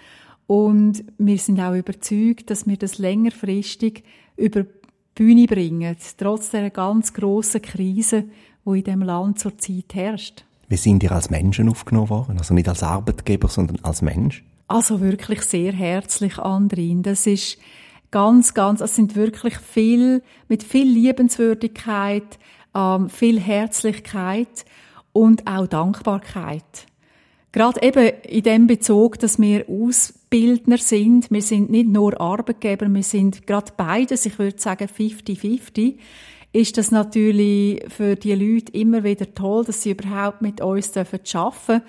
und 0.47 1.03
wir 1.17 1.37
sind 1.37 1.59
auch 1.59 1.75
überzeugt, 1.75 2.49
dass 2.49 2.67
wir 2.67 2.75
das 2.75 2.97
längerfristig 2.97 4.03
über 4.35 4.63
die 4.63 4.69
Bühne 5.15 5.45
bringen, 5.45 5.95
trotz 6.17 6.49
der 6.49 6.69
ganz 6.69 7.13
grossen 7.13 7.61
Krise, 7.61 8.25
die 8.65 8.79
in 8.79 8.83
dem 8.83 9.01
Land 9.03 9.39
zurzeit 9.39 9.93
herrscht. 9.93 10.43
Wie 10.69 10.77
sind 10.77 11.01
ihr 11.01 11.11
als 11.11 11.31
Menschen 11.31 11.67
aufgenommen 11.67 12.09
worden? 12.09 12.37
Also 12.37 12.53
nicht 12.53 12.69
als 12.69 12.83
Arbeitgeber, 12.83 13.47
sondern 13.47 13.79
als 13.81 14.03
Mensch? 14.03 14.43
Also 14.67 15.01
wirklich 15.01 15.41
sehr 15.41 15.73
herzlich, 15.73 16.37
Andrin. 16.37 17.01
Das 17.01 17.25
ist 17.25 17.57
ganz, 18.11 18.53
ganz, 18.53 18.79
es 18.79 18.95
sind 18.95 19.15
wirklich 19.15 19.57
viel, 19.57 20.21
mit 20.47 20.63
viel 20.63 20.87
Liebenswürdigkeit, 20.87 22.37
ähm, 22.75 23.09
viel 23.09 23.39
Herzlichkeit 23.39 24.65
und 25.11 25.47
auch 25.47 25.65
Dankbarkeit. 25.65 26.85
Gerade 27.51 27.81
eben 27.81 28.11
in 28.27 28.43
dem 28.43 28.67
Bezug, 28.67 29.17
dass 29.17 29.39
wir 29.39 29.65
Ausbildner 29.67 30.77
sind. 30.77 31.31
Wir 31.31 31.41
sind 31.41 31.71
nicht 31.71 31.89
nur 31.89 32.21
Arbeitgeber, 32.21 32.87
wir 32.87 33.01
sind 33.01 33.47
gerade 33.47 33.71
beides, 33.75 34.27
ich 34.27 34.37
würde 34.37 34.59
sagen 34.59 34.87
50-50 34.87 35.95
ist 36.51 36.77
das 36.77 36.91
natürlich 36.91 37.83
für 37.89 38.15
die 38.15 38.33
Leute 38.33 38.71
immer 38.71 39.03
wieder 39.03 39.33
toll, 39.33 39.65
dass 39.65 39.83
sie 39.83 39.91
überhaupt 39.91 40.41
mit 40.41 40.61
uns 40.61 40.95
arbeiten 40.97 41.23
dürfen. 41.23 41.81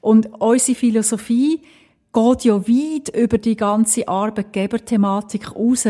Und 0.00 0.40
unsere 0.40 0.76
Philosophie 0.76 1.62
geht 2.12 2.44
ja 2.44 2.66
weit 2.66 3.16
über 3.16 3.38
die 3.38 3.56
ganze 3.56 4.08
Arbeitgeberthematik 4.08 5.54
raus. 5.54 5.86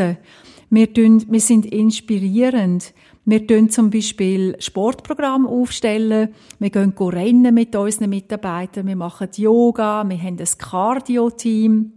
Wir, 0.69 0.93
tun, 0.93 1.25
wir 1.27 1.39
sind 1.39 1.65
inspirierend. 1.65 2.93
Wir 3.25 3.45
tun 3.45 3.69
zum 3.69 3.89
Beispiel 3.89 4.55
Sportprogramm 4.59 5.47
aufstellen. 5.47 6.29
Wir 6.59 6.69
gehen 6.69 6.93
rennen 6.97 7.53
mit 7.53 7.75
unseren 7.75 8.11
Mitarbeitern. 8.11 8.85
Wir 8.85 8.95
machen 8.95 9.29
Yoga. 9.35 10.03
Wir 10.07 10.21
haben 10.21 10.37
ein 10.39 10.57
Cardio-Team. 10.57 11.93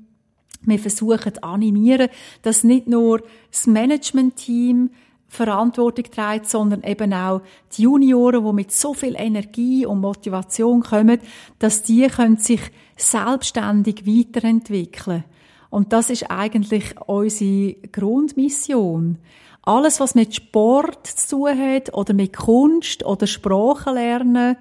Wir 0.64 0.78
versuchen 0.78 1.34
zu 1.34 1.42
animieren, 1.42 2.08
dass 2.42 2.64
nicht 2.64 2.86
nur 2.86 3.22
das 3.50 3.66
Management-Team 3.66 4.90
Verantwortung 5.32 6.04
trägt, 6.10 6.46
sondern 6.50 6.82
eben 6.82 7.14
auch 7.14 7.40
die 7.72 7.82
Junioren, 7.84 8.44
die 8.44 8.52
mit 8.52 8.70
so 8.70 8.92
viel 8.92 9.14
Energie 9.16 9.86
und 9.86 10.02
Motivation 10.02 10.82
kommen, 10.82 11.20
dass 11.58 11.82
die 11.82 12.06
können 12.08 12.36
sich 12.36 12.60
selbstständig 12.98 14.06
weiterentwickeln. 14.06 15.24
Und 15.70 15.94
das 15.94 16.10
ist 16.10 16.30
eigentlich 16.30 17.00
unsere 17.06 17.76
Grundmission. 17.92 19.16
Alles, 19.62 20.00
was 20.00 20.14
mit 20.14 20.34
Sport 20.34 21.06
zu 21.06 21.36
tun 21.36 21.58
hat 21.58 21.94
oder 21.94 22.12
mit 22.12 22.36
Kunst 22.36 23.02
oder 23.02 23.26
Sprachen 23.26 23.94
lernen, 23.94 24.58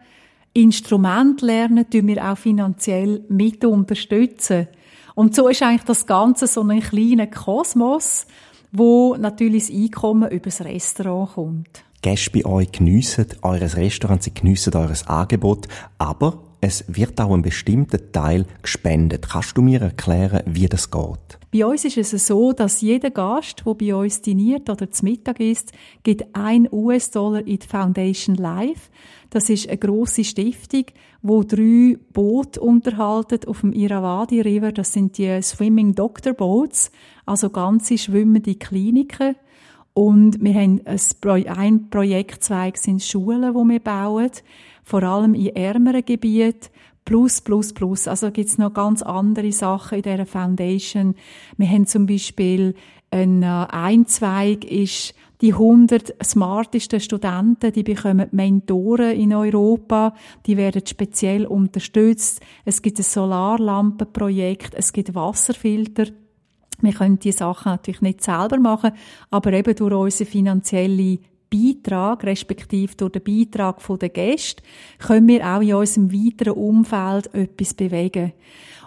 Instrument 0.53 1.41
lernen, 1.41 1.89
tun 1.89 2.07
wir 2.07 2.31
auch 2.31 2.37
finanziell 2.37 3.25
mit 3.27 3.65
unterstützen. 3.65 4.69
Und 5.15 5.35
so 5.35 5.49
ist 5.49 5.63
eigentlich 5.63 5.83
das 5.83 6.05
Ganze 6.05 6.47
so 6.47 6.61
ein 6.61 6.79
kleiner 6.79 7.27
Kosmos, 7.27 8.25
wo 8.71 9.15
natürlich 9.15 9.67
das 9.67 9.75
Einkommen 9.75 10.29
über 10.31 10.45
das 10.45 10.61
Restaurant 10.61 11.33
kommt. 11.33 11.83
Gäste 12.01 12.31
bei 12.31 12.45
euch 12.45 12.71
geniessen 12.71 13.27
eures 13.41 13.77
Restaurant, 13.77 14.23
sie 14.23 14.33
geniessen 14.33 14.73
eures 14.75 15.07
Angebot, 15.07 15.67
aber 15.97 16.41
es 16.61 16.85
wird 16.87 17.19
auch 17.21 17.33
ein 17.33 17.41
bestimmter 17.41 18.11
Teil 18.11 18.45
gespendet. 18.61 19.29
Kannst 19.29 19.57
du 19.57 19.61
mir 19.61 19.81
erklären, 19.81 20.41
wie 20.45 20.67
das 20.67 20.89
geht? 20.89 21.40
Bei 21.53 21.65
uns 21.65 21.83
ist 21.83 21.97
es 21.97 22.27
so, 22.27 22.53
dass 22.53 22.79
jeder 22.79 23.11
Gast, 23.11 23.63
der 23.65 23.73
bei 23.73 23.93
uns 23.93 24.21
diniert 24.21 24.69
oder 24.69 24.89
zum 24.89 25.09
Mittag 25.09 25.41
isst, 25.41 25.73
gibt 26.01 26.33
ein 26.33 26.69
US-Dollar 26.71 27.45
in 27.45 27.59
die 27.59 27.67
Foundation 27.67 28.35
Life. 28.35 28.89
Das 29.31 29.49
ist 29.49 29.67
eine 29.67 29.77
grosse 29.77 30.23
Stiftung, 30.23 30.85
wo 31.21 31.43
drei 31.43 31.97
Boote 32.13 32.61
unterhalten 32.61 33.41
auf 33.47 33.61
dem 33.61 33.73
Irrawaddy 33.73 34.39
River. 34.39 34.71
Das 34.71 34.93
sind 34.93 35.17
die 35.17 35.41
Swimming 35.41 35.93
Doctor 35.93 36.31
Boats, 36.31 36.89
also 37.25 37.49
ganze 37.49 37.97
schwimmende 37.97 38.55
Kliniken. 38.55 39.35
Und 39.93 40.41
wir 40.41 40.53
haben 40.53 40.81
ein 40.85 41.89
Projektzweig 41.89 42.77
sind 42.77 43.03
Schulen, 43.03 43.53
wo 43.53 43.65
wir 43.65 43.81
bauen, 43.81 44.31
vor 44.83 45.03
allem 45.03 45.33
in 45.33 45.53
ärmeren 45.53 46.05
Gebieten 46.05 46.69
plus, 47.05 47.41
plus, 47.41 47.73
plus. 47.73 48.07
Also 48.07 48.31
gibt's 48.31 48.57
noch 48.57 48.73
ganz 48.73 49.01
andere 49.01 49.51
Sachen 49.51 49.97
in 49.97 50.03
dieser 50.03 50.25
Foundation. 50.25 51.15
Wir 51.57 51.67
haben 51.67 51.85
zum 51.87 52.05
Beispiel 52.05 52.75
ein, 53.11 53.43
äh, 53.43 53.67
ein 53.69 54.07
Zweig 54.07 54.63
ist 54.65 55.13
die 55.41 55.53
100 55.53 56.23
smartesten 56.23 56.99
Studenten, 56.99 57.73
die 57.73 57.83
bekommen 57.83 58.27
Mentoren 58.31 59.15
in 59.15 59.33
Europa, 59.33 60.13
die 60.45 60.55
werden 60.55 60.85
speziell 60.85 61.47
unterstützt. 61.47 62.41
Es 62.63 62.81
gibt 62.81 62.99
ein 62.99 63.03
Solarlampenprojekt, 63.03 64.75
es 64.75 64.93
gibt 64.93 65.15
Wasserfilter. 65.15 66.05
Wir 66.81 66.93
können 66.93 67.19
die 67.19 67.31
Sachen 67.31 67.71
natürlich 67.71 68.01
nicht 68.01 68.23
selber 68.23 68.57
machen, 68.59 68.91
aber 69.31 69.53
eben 69.53 69.75
durch 69.75 69.93
unsere 69.93 70.29
finanzielle 70.29 71.19
Beitrag, 71.51 72.23
respektive 72.23 72.95
durch 72.95 73.11
den 73.11 73.23
Beitrag 73.23 73.81
der 73.99 74.09
Gäste, 74.09 74.63
können 74.99 75.27
wir 75.27 75.45
auch 75.45 75.61
in 75.61 75.75
unserem 75.75 76.11
weiteren 76.11 76.53
Umfeld 76.53 77.33
etwas 77.33 77.73
bewegen. 77.73 78.33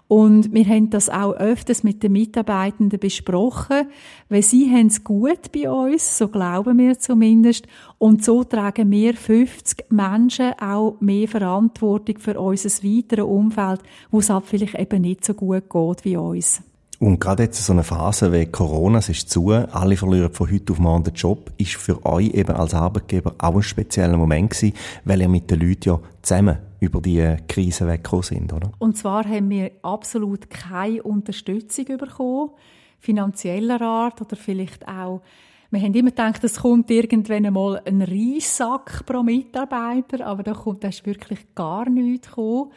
Und 0.06 0.52
wir 0.52 0.66
haben 0.66 0.90
das 0.90 1.08
auch 1.08 1.32
öfters 1.32 1.82
mit 1.82 2.02
den 2.02 2.12
Mitarbeitenden 2.12 3.00
besprochen, 3.00 3.88
weil 4.28 4.42
sie 4.42 4.70
haben 4.70 4.88
es 4.88 5.02
gut 5.02 5.50
bei 5.52 5.70
uns, 5.70 6.18
so 6.18 6.28
glauben 6.28 6.78
wir 6.78 6.98
zumindest. 6.98 7.66
Und 7.98 8.22
so 8.22 8.44
tragen 8.44 8.90
wir 8.90 9.14
50 9.14 9.86
Menschen 9.90 10.52
auch 10.60 11.00
mehr 11.00 11.26
Verantwortung 11.26 12.18
für 12.18 12.38
unser 12.38 12.68
weiteres 12.84 13.24
Umfeld, 13.24 13.80
wo 14.10 14.18
es 14.18 14.28
halt 14.28 14.44
vielleicht 14.44 14.78
eben 14.78 15.02
nicht 15.02 15.24
so 15.24 15.32
gut 15.32 15.70
geht 15.70 16.04
wie 16.04 16.16
uns. 16.18 16.62
Und 17.04 17.20
gerade 17.20 17.42
jetzt 17.42 17.62
so 17.62 17.74
eine 17.74 17.84
Phase 17.84 18.32
wie 18.32 18.46
Corona, 18.46 18.96
es 18.96 19.10
ist 19.10 19.28
zu, 19.28 19.50
alle 19.50 19.94
verlieren 19.94 20.32
von 20.32 20.50
heute 20.50 20.72
auf 20.72 20.78
morgen 20.78 21.04
den 21.04 21.12
Job, 21.12 21.52
ist 21.58 21.74
für 21.74 22.02
euch 22.06 22.32
eben 22.32 22.56
als 22.56 22.72
Arbeitgeber 22.72 23.34
auch 23.36 23.56
ein 23.56 23.62
spezieller 23.62 24.16
Moment 24.16 24.52
gewesen, 24.52 24.72
weil 25.04 25.20
ihr 25.20 25.28
mit 25.28 25.50
den 25.50 25.60
Leuten 25.60 25.82
ja 25.90 26.00
zusammen 26.22 26.56
über 26.80 27.02
die 27.02 27.36
Krise 27.46 27.86
weggekommen 27.86 28.22
sind, 28.22 28.52
oder? 28.54 28.72
Und 28.78 28.96
zwar 28.96 29.28
haben 29.28 29.50
wir 29.50 29.72
absolut 29.82 30.48
keine 30.48 31.02
Unterstützung 31.02 31.84
bekommen, 31.98 32.52
finanzieller 33.00 33.82
Art 33.82 34.22
oder 34.22 34.36
vielleicht 34.36 34.88
auch 34.88 35.20
Wir 35.70 35.82
haben 35.82 35.92
immer 35.92 36.10
gedacht, 36.10 36.42
es 36.42 36.60
kommt 36.60 36.90
irgendwann 36.90 37.44
einmal 37.44 37.82
ein 37.84 38.00
Reissack 38.00 39.04
pro 39.04 39.22
Mitarbeiter, 39.22 40.24
aber 40.24 40.42
da 40.42 40.54
kommt 40.54 40.84
das 40.84 41.04
wirklich 41.04 41.40
gar 41.54 41.90
nichts 41.90 42.28
gekommen. 42.28 42.70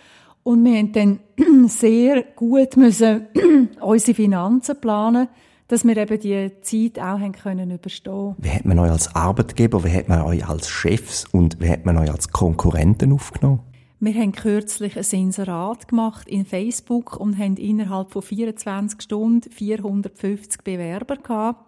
Und 0.48 0.64
wir 0.64 0.78
haben 0.78 0.94
dann 0.94 1.20
sehr 1.68 2.24
gut 2.24 2.78
müssen 2.78 3.28
unsere 3.82 4.16
Finanzen 4.16 4.80
planen, 4.80 5.28
dass 5.68 5.84
wir 5.84 5.98
eben 5.98 6.22
die 6.22 6.52
Zeit 6.62 7.04
auch 7.04 7.20
haben 7.20 7.34
können 7.34 7.70
überstehen. 7.70 8.34
Wie 8.38 8.50
hat 8.50 8.64
man 8.64 8.80
euch 8.80 8.90
als 8.90 9.14
Arbeitgeber, 9.14 9.84
wie 9.84 9.92
hat 9.92 10.08
man 10.08 10.22
euch 10.22 10.48
als 10.48 10.70
Chefs 10.70 11.26
und 11.26 11.60
wie 11.60 11.68
hat 11.70 11.86
man 11.86 11.98
euch 11.98 12.10
als 12.10 12.30
Konkurrenten 12.30 13.12
aufgenommen? 13.12 13.60
Wir 14.00 14.14
haben 14.14 14.32
kürzlich 14.32 14.96
ein 14.96 15.20
Inserat 15.20 15.90
gemacht 15.90 16.30
in 16.30 16.46
Facebook 16.46 17.18
und 17.18 17.38
haben 17.38 17.58
innerhalb 17.58 18.12
von 18.12 18.22
24 18.22 19.02
Stunden 19.02 19.52
450 19.52 20.64
Bewerber 20.64 21.18
gehabt. 21.18 21.66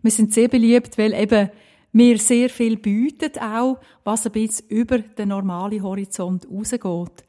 Wir 0.00 0.12
sind 0.12 0.32
sehr 0.32 0.46
beliebt, 0.46 0.96
weil 0.96 1.12
eben 1.12 1.50
wir 1.90 2.18
sehr 2.18 2.50
viel 2.50 2.76
bieten 2.76 3.36
auch, 3.40 3.78
was 4.04 4.26
ein 4.26 4.32
bisschen 4.32 4.68
über 4.68 5.00
den 5.00 5.30
normalen 5.30 5.82
Horizont 5.82 6.46
rausgeht. 6.48 7.24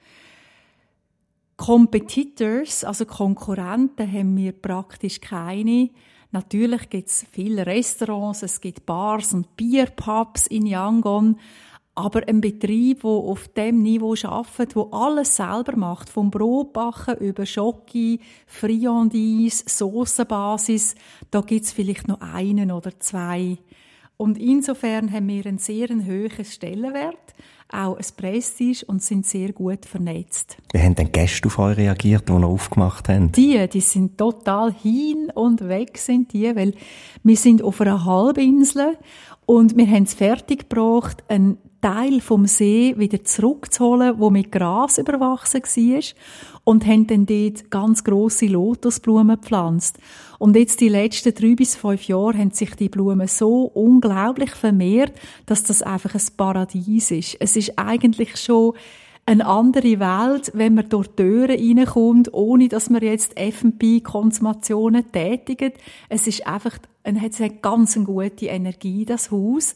Competitors, 1.60 2.86
also 2.86 3.04
Konkurrenten, 3.06 4.10
haben 4.10 4.38
wir 4.38 4.54
praktisch 4.54 5.20
keine. 5.20 5.90
Natürlich 6.32 6.90
gibt 6.90 7.10
es 7.10 7.26
viele 7.30 7.66
Restaurants, 7.66 8.44
es 8.44 8.62
gibt 8.62 8.86
Bars 8.86 9.34
und 9.34 9.58
Bierpubs 9.58 10.48
in 10.48 10.66
Yangon, 10.66 11.38
aber 11.96 12.26
ein 12.30 12.40
Betrieb, 12.40 13.02
der 13.02 13.10
auf 13.10 13.50
dem 13.50 13.82
Niveau 13.82 14.16
arbeitet, 14.24 14.78
wo 14.78 14.84
alles 14.92 15.36
selber 15.36 15.76
macht, 15.76 16.10
vom 16.10 16.32
Brotbacken 16.32 17.18
über 17.18 17.46
Schoki, 17.46 18.22
Friandise, 18.48 19.66
Soßenbasis, 19.68 20.96
da 21.30 21.42
gibt 21.42 21.66
es 21.66 21.74
vielleicht 21.74 22.08
noch 22.08 22.22
einen 22.22 22.72
oder 22.72 22.98
zwei. 23.02 23.58
Und 24.16 24.38
insofern 24.38 25.12
haben 25.12 25.28
wir 25.28 25.46
einen 25.46 25.58
sehr 25.58 25.90
hohen 25.90 26.46
Stellenwert 26.46 27.36
auch 27.72 27.98
ein 27.98 28.06
Prestige 28.18 28.86
und 28.88 29.04
sind 29.04 29.26
sehr 29.26 29.54
gut 29.54 29.86
vernetzt. 29.86 30.58
Wie 30.74 30.80
haben 30.80 30.96
denn 30.96 31.12
Gäste 31.12 31.48
auf 31.48 31.60
euch 31.60 31.78
reagiert, 31.78 32.28
die 32.28 32.34
ihr 32.34 32.44
aufgemacht 32.44 33.10
haben? 33.10 33.32
Die, 33.32 33.68
die 33.68 33.82
sind 33.82 34.18
total 34.18 34.74
hin 34.74 35.32
und 35.36 35.68
weg 35.68 35.98
sind 35.98 36.34
die, 36.34 36.56
weil 36.56 36.74
wir 37.24 37.36
sind 37.36 37.62
auf 37.62 37.80
einer 37.82 38.06
Halbinsel 38.06 38.98
und 39.46 39.78
wir 39.78 39.88
haben 39.88 40.04
es 40.04 40.14
fertiggebracht, 40.14 41.24
einen 41.28 41.58
Teil 41.82 42.22
vom 42.22 42.46
See 42.46 42.96
wieder 42.98 43.24
zurückzuholen, 43.24 44.20
wo 44.20 44.30
mit 44.30 44.52
Gras 44.52 44.98
überwachsen 44.98 45.64
war 45.64 46.04
und 46.64 46.86
haben 46.86 47.08
dann 47.08 47.26
dort 47.26 47.72
ganz 47.72 48.04
grosse 48.04 48.48
Lotusblumen 48.48 49.40
gepflanzt. 49.40 49.98
Und 50.38 50.56
jetzt 50.56 50.82
die 50.82 50.90
letzten 50.90 51.34
drei 51.34 51.56
bis 51.56 51.76
fünf 51.76 52.04
Jahre 52.08 52.38
haben 52.38 52.52
sich 52.52 52.76
die 52.76 52.90
Blumen 52.90 53.28
so 53.28 53.64
unglaublich 53.74 54.52
vermehrt, 54.52 55.14
dass 55.46 55.64
das 55.64 55.82
einfach 55.82 56.14
ein 56.16 56.22
Paradies 56.38 57.12
ist. 57.12 57.38
Es 57.40 57.56
ist 57.56 57.78
eigentlich 57.78 58.38
schon 58.38 58.74
eine 59.26 59.46
andere 59.46 60.00
Welt, 60.00 60.52
wenn 60.56 60.74
man 60.74 60.90
durch 60.90 61.08
die 61.08 61.18
Türen 61.18 61.78
reinkommt, 61.78 62.34
ohne 62.34 62.68
dass 62.68 62.90
man 62.90 63.04
jetzt 63.04 63.38
F&B-Konsumationen 63.38 65.12
tätigt. 65.12 65.78
Es 66.10 66.26
ist 66.26 66.48
einfach, 66.48 66.80
es 67.04 67.40
hat 67.40 67.62
ganz 67.62 67.96
eine 67.96 68.06
gute 68.06 68.48
Energie, 68.48 69.06
das 69.06 69.30
Haus. 69.30 69.76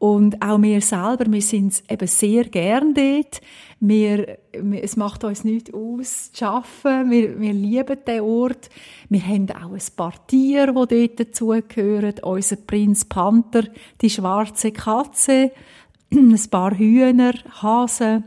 Und 0.00 0.40
auch 0.40 0.62
wir 0.62 0.80
selber, 0.80 1.30
wir 1.30 1.42
sind 1.42 1.82
eben 1.90 2.06
sehr 2.06 2.44
gern 2.44 2.94
dort. 2.94 3.42
Wir, 3.80 4.38
es 4.50 4.96
macht 4.96 5.24
uns 5.24 5.44
nichts 5.44 5.74
aus, 5.74 6.32
zu 6.32 6.46
arbeiten. 6.46 7.10
Wir, 7.10 7.38
wir 7.38 7.52
lieben 7.52 7.98
den 8.06 8.22
Ort. 8.22 8.70
Wir 9.10 9.20
haben 9.20 9.50
auch 9.50 9.72
ein 9.72 9.96
paar 9.96 10.26
Tiere, 10.26 10.72
die 10.72 11.06
dort 11.06 11.20
dazugehören. 11.20 12.14
Unser 12.22 12.56
Prinz 12.56 13.04
Panther, 13.04 13.64
die 14.00 14.08
schwarze 14.08 14.72
Katze, 14.72 15.52
ein 16.10 16.40
paar 16.50 16.78
Hühner, 16.78 17.34
Hasen. 17.60 18.24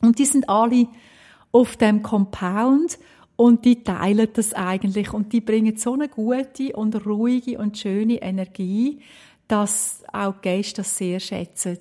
Und 0.00 0.18
die 0.18 0.26
sind 0.26 0.48
alle 0.48 0.88
auf 1.52 1.76
dem 1.76 2.02
Compound 2.02 2.98
und 3.36 3.64
die 3.64 3.84
teilen 3.84 4.30
das 4.32 4.52
eigentlich 4.52 5.12
und 5.12 5.32
die 5.32 5.40
bringen 5.40 5.76
so 5.76 5.94
eine 5.94 6.08
gute 6.08 6.72
und 6.74 7.06
ruhige 7.06 7.58
und 7.58 7.78
schöne 7.78 8.20
Energie 8.20 8.98
dass 9.48 10.02
auch 10.12 10.34
die 10.34 10.42
Gäste 10.42 10.82
das 10.82 10.96
sehr 10.96 11.20
schätzen. 11.20 11.78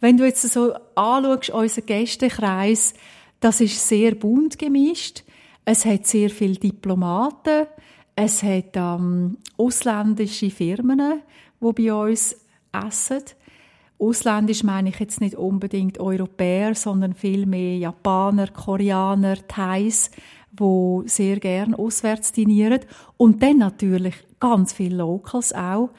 Wenn 0.00 0.16
du 0.16 0.24
jetzt 0.24 0.42
so 0.42 0.74
anschaust, 0.94 1.50
unseren 1.50 1.86
Gästekreis, 1.86 2.94
das 3.38 3.60
ist 3.60 3.86
sehr 3.86 4.14
bunt 4.14 4.58
gemischt. 4.58 5.24
Es 5.64 5.84
hat 5.84 6.06
sehr 6.06 6.30
viele 6.30 6.54
Diplomaten, 6.54 7.66
es 8.16 8.42
hat 8.42 8.76
ähm, 8.76 9.38
ausländische 9.56 10.50
Firmen, 10.50 11.22
die 11.60 11.72
bei 11.72 11.92
uns 11.92 12.36
essen. 12.72 13.22
Ausländisch 13.98 14.62
meine 14.62 14.88
ich 14.88 14.98
jetzt 14.98 15.20
nicht 15.20 15.34
unbedingt 15.34 16.00
Europäer, 16.00 16.74
sondern 16.74 17.14
vielmehr 17.14 17.76
Japaner, 17.76 18.48
Koreaner, 18.48 19.36
Thais, 19.46 20.10
wo 20.52 21.02
sehr 21.06 21.38
gern 21.38 21.74
auswärts 21.74 22.32
dinieren. 22.32 22.80
Und 23.18 23.42
dann 23.42 23.58
natürlich 23.58 24.14
ganz 24.40 24.72
viele 24.72 24.96
Locals 24.96 25.52
auch 25.52 25.90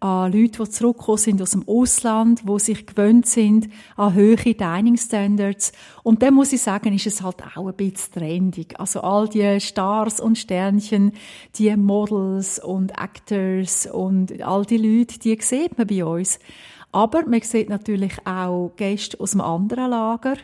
an 0.00 0.32
Leute, 0.32 0.62
die 0.62 0.70
zurückgekommen 0.70 1.18
sind 1.18 1.42
aus 1.42 1.50
dem 1.50 1.68
Ausland, 1.68 2.42
die 2.48 2.58
sich 2.58 2.86
gewöhnt 2.86 3.26
sind 3.26 3.68
an 3.96 4.14
hohe 4.14 4.36
Dining 4.36 4.96
Standards. 4.96 5.72
Und 6.02 6.22
dann 6.22 6.34
muss 6.34 6.52
ich 6.52 6.62
sagen, 6.62 6.94
ist 6.94 7.06
es 7.06 7.22
halt 7.22 7.36
auch 7.54 7.66
ein 7.66 7.74
bisschen 7.74 8.14
trendig. 8.14 8.80
Also 8.80 9.02
all 9.02 9.28
die 9.28 9.60
Stars 9.60 10.18
und 10.18 10.38
Sternchen, 10.38 11.12
die 11.56 11.76
Models 11.76 12.58
und 12.58 12.92
Actors 12.98 13.86
und 13.86 14.42
all 14.42 14.64
die 14.64 14.78
Leute, 14.78 15.18
die 15.18 15.38
sieht 15.40 15.76
man 15.76 15.86
bei 15.86 16.04
uns. 16.04 16.38
Aber 16.92 17.26
man 17.26 17.42
sieht 17.42 17.68
natürlich 17.68 18.14
auch 18.26 18.72
Gäste 18.76 19.20
aus 19.20 19.34
einem 19.34 19.42
anderen 19.42 19.90
Lager. 19.90 20.36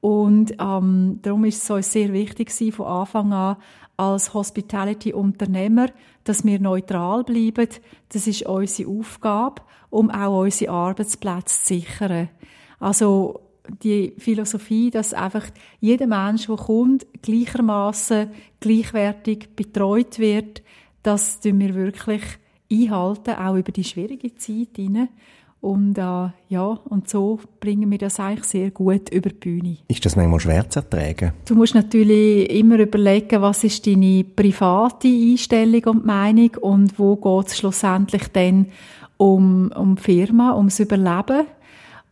Und 0.00 0.54
ähm, 0.60 1.20
darum 1.22 1.44
ist 1.44 1.62
es 1.62 1.70
uns 1.70 1.92
sehr 1.92 2.12
wichtig 2.12 2.52
von 2.72 2.86
Anfang 2.86 3.32
an, 3.32 3.56
als 3.98 4.32
Hospitality-Unternehmer, 4.32 5.88
dass 6.24 6.44
wir 6.44 6.60
neutral 6.60 7.24
bleiben. 7.24 7.68
Das 8.10 8.26
ist 8.26 8.46
unsere 8.46 8.88
Aufgabe, 8.88 9.62
um 9.90 10.10
auch 10.10 10.42
unsere 10.42 10.72
Arbeitsplätze 10.72 11.62
zu 11.62 11.74
sichern. 11.74 12.30
Also 12.78 13.40
die 13.82 14.14
Philosophie, 14.16 14.90
dass 14.90 15.12
einfach 15.12 15.44
jeder 15.80 16.06
Mensch, 16.06 16.46
der 16.46 16.56
kommt, 16.56 17.06
gleichermaßen 17.22 18.30
gleichwertig 18.60 19.50
betreut 19.56 20.18
wird, 20.18 20.62
das 21.02 21.40
tun 21.40 21.58
wir 21.58 21.74
wirklich 21.74 22.22
einhalten, 22.70 23.34
auch 23.34 23.56
über 23.56 23.72
die 23.72 23.84
schwierige 23.84 24.34
Zeit 24.36 24.76
hinein. 24.76 25.08
Und 25.60 25.98
äh, 25.98 26.28
ja, 26.48 26.78
und 26.88 27.08
so 27.08 27.40
bringen 27.58 27.90
wir 27.90 27.98
das 27.98 28.20
eigentlich 28.20 28.44
sehr 28.44 28.70
gut 28.70 29.08
über 29.10 29.30
die 29.30 29.34
Bühne. 29.34 29.76
Ist 29.88 30.04
das 30.04 30.14
manchmal 30.14 30.38
schwer 30.38 30.70
zu 30.70 30.78
ertragen? 30.80 31.32
Du 31.46 31.56
musst 31.56 31.74
natürlich 31.74 32.48
immer 32.50 32.78
überlegen, 32.78 33.42
was 33.42 33.64
ist 33.64 33.86
deine 33.86 34.24
private 34.24 35.08
Einstellung 35.08 35.82
und 35.84 36.06
Meinung 36.06 36.50
und 36.60 36.98
wo 36.98 37.16
geht 37.16 37.48
es 37.48 37.58
schlussendlich 37.58 38.28
dann 38.28 38.66
um, 39.16 39.72
um 39.72 39.96
die 39.96 40.02
Firma, 40.02 40.54
ums 40.54 40.78
Überleben. 40.78 41.46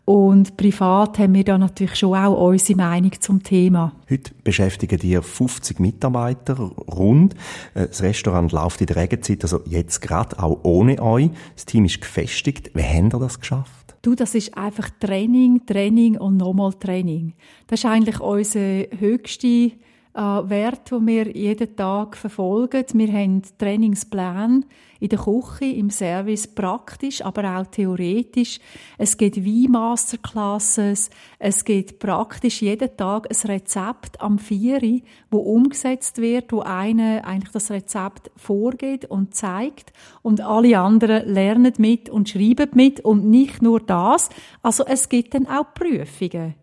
Und 0.07 0.57
privat 0.57 1.19
haben 1.19 1.35
wir 1.35 1.42
da 1.42 1.59
natürlich 1.59 1.97
schon 1.97 2.16
auch 2.16 2.49
unsere 2.49 2.77
Meinung 2.77 3.11
zum 3.21 3.42
Thema. 3.42 3.92
Heute 4.09 4.31
beschäftigen 4.45 5.01
die 5.01 5.21
50 5.21 5.81
Mitarbeiter 5.81 6.55
rund. 6.55 7.35
Äh, 7.75 7.88
das 7.88 8.03
Restaurant 8.03 8.53
läuft 8.53 8.81
in 8.81 8.87
der 8.87 8.97
Regenzeit, 8.97 9.42
also 9.42 9.62
jetzt 9.66 10.01
gerade 10.01 10.40
auch 10.40 10.61
ohne 10.62 11.03
euch. 11.03 11.31
Das 11.57 11.64
Team 11.64 11.87
ist 11.87 12.01
gefestigt. 12.01 12.71
Wie 12.75 12.85
habt 12.85 13.14
ihr 13.14 13.19
das 13.19 13.40
geschafft? 13.40 13.97
Du, 14.03 14.14
das 14.14 14.37
ist 14.37 14.57
einfach 14.57 14.90
Training, 15.01 15.66
Training 15.66 16.16
und 16.16 16.37
nochmal 16.37 16.73
Training. 16.75 17.35
Das 17.66 17.81
ist 17.81 17.87
eigentlich 17.87 18.21
unser 18.21 18.85
höchster 18.97 19.71
äh, 20.17 20.49
Wert, 20.49 20.91
den 20.91 21.07
wir 21.07 21.37
jeden 21.37 21.77
Tag 21.77 22.17
verfolgen. 22.17 22.85
Wir 22.95 23.13
haben 23.13 23.43
Trainingspläne 23.59 24.63
in 24.99 25.09
der 25.11 25.19
Küche, 25.19 25.67
im 25.67 25.91
Service 25.91 26.47
praktisch, 26.47 27.23
aber 27.23 27.59
auch 27.59 27.67
theoretisch. 27.67 28.59
Es 28.97 29.19
gibt 29.19 29.37
Wein-Masterclasses, 29.37 31.11
es 31.39 31.65
gibt 31.65 31.99
praktisch 31.99 32.63
jeden 32.63 32.97
Tag 32.97 33.29
ein 33.31 33.51
Rezept 33.51 34.21
am 34.21 34.39
Vieri, 34.39 35.05
wo 35.31 35.39
umgesetzt 35.39 36.19
wird, 36.19 36.51
wo 36.51 36.61
einer 36.61 37.27
eigentlich 37.27 37.53
das 37.53 37.71
Rezept 37.71 38.31
vorgeht 38.37 39.05
und 39.05 39.35
zeigt 39.35 39.93
und 40.23 40.41
alle 40.41 40.79
anderen 40.79 41.29
lernen 41.29 41.75
mit 41.77 42.09
und 42.09 42.31
schreiben 42.31 42.71
mit 42.73 43.01
und 43.01 43.27
nicht 43.27 43.61
nur 43.61 43.81
das. 43.81 44.31
Also 44.63 44.85
es 44.87 45.11
gibt 45.11 45.35
dann 45.35 45.47
auch 45.47 45.75
Prüfungen. 45.75 46.55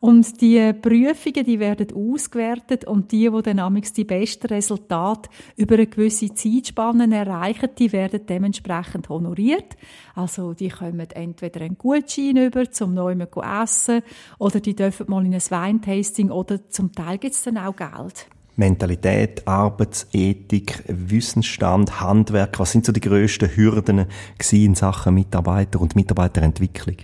Und 0.00 0.40
die 0.40 0.72
Prüfungen, 0.74 1.44
die 1.44 1.58
werden 1.58 1.92
ausgewertet 1.92 2.84
und 2.84 3.10
die, 3.10 3.28
die 3.28 3.42
dann 3.42 3.82
die 3.96 4.04
besten 4.04 4.46
Resultate 4.46 5.28
über 5.56 5.74
eine 5.74 5.88
gewisse 5.88 6.32
Zeitspanne 6.32 7.12
erreichen, 7.14 7.70
die 7.76 7.92
werden 7.92 8.24
dementsprechend 8.24 9.08
honoriert. 9.08 9.76
Also 10.14 10.54
die 10.54 10.68
kommen 10.68 11.00
entweder 11.00 11.62
einen 11.62 11.78
Gutschein 11.78 12.36
über, 12.36 12.70
zum 12.70 12.94
neuen 12.94 13.26
essen 13.62 14.02
oder 14.38 14.60
die 14.60 14.76
dürfen 14.76 15.06
mal 15.08 15.26
in 15.26 15.34
ein 15.34 15.40
Weintasting 15.40 16.30
oder 16.30 16.68
zum 16.68 16.92
Teil 16.92 17.18
gibt 17.18 17.34
es 17.34 17.42
dann 17.42 17.58
auch 17.58 17.74
Geld. 17.74 18.28
Mentalität, 18.54 19.46
Arbeitsethik, 19.46 20.82
Wissensstand, 20.86 22.00
Handwerk? 22.00 22.58
Was 22.58 22.72
sind 22.72 22.84
so 22.84 22.92
die 22.92 23.00
grössten 23.00 23.48
Hürden 23.48 24.06
in 24.52 24.74
Sachen 24.74 25.14
Mitarbeiter 25.14 25.80
und 25.80 25.94
Mitarbeiterentwicklung? 25.94 26.96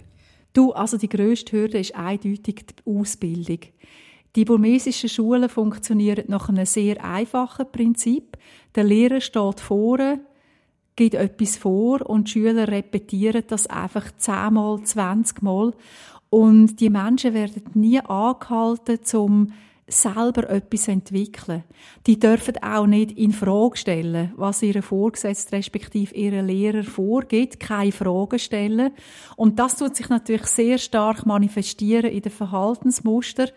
Du, 0.54 0.72
also 0.72 0.96
die 0.96 1.08
grösste 1.08 1.52
Hürde 1.52 1.78
ist 1.78 1.94
eindeutig 1.94 2.64
die 2.66 2.90
Ausbildung. 2.90 3.58
Die 4.36 4.44
burmesischen 4.44 5.08
Schulen 5.08 5.48
funktionieren 5.48 6.24
nach 6.28 6.48
einem 6.48 6.64
sehr 6.64 7.04
einfachen 7.04 7.70
Prinzip. 7.70 8.38
Der 8.74 8.84
Lehrer 8.84 9.20
steht 9.20 9.60
vorne, 9.60 10.20
gibt 10.96 11.14
etwas 11.14 11.56
vor 11.56 12.08
und 12.08 12.28
die 12.28 12.32
Schüler 12.32 12.68
repetieren 12.68 13.42
das 13.48 13.66
einfach 13.66 14.10
zehnmal, 14.16 14.82
zwanzigmal. 14.84 15.72
Und 16.30 16.80
die 16.80 16.90
Menschen 16.90 17.34
werden 17.34 17.62
nie 17.74 18.00
angehalten, 18.00 18.98
um 19.16 19.52
selber 19.86 20.48
etwas 20.48 20.88
entwickeln. 20.88 21.64
Die 22.06 22.18
dürfen 22.18 22.62
auch 22.62 22.86
nicht 22.86 23.12
in 23.12 23.32
Frage 23.32 23.76
stellen, 23.76 24.32
was 24.36 24.62
ihre 24.62 24.82
Vorgesetzte 24.82 25.56
respektive 25.56 26.14
ihre 26.14 26.40
Lehrer 26.40 26.84
vorgibt, 26.84 27.60
keine 27.60 27.92
Fragen 27.92 28.38
stellen. 28.38 28.92
Und 29.36 29.58
das 29.58 29.76
tut 29.76 29.96
sich 29.96 30.08
natürlich 30.08 30.46
sehr 30.46 30.78
stark 30.78 31.26
manifestieren 31.26 32.10
in 32.10 32.22
den 32.22 32.32
Verhaltensmuster, 32.32 33.48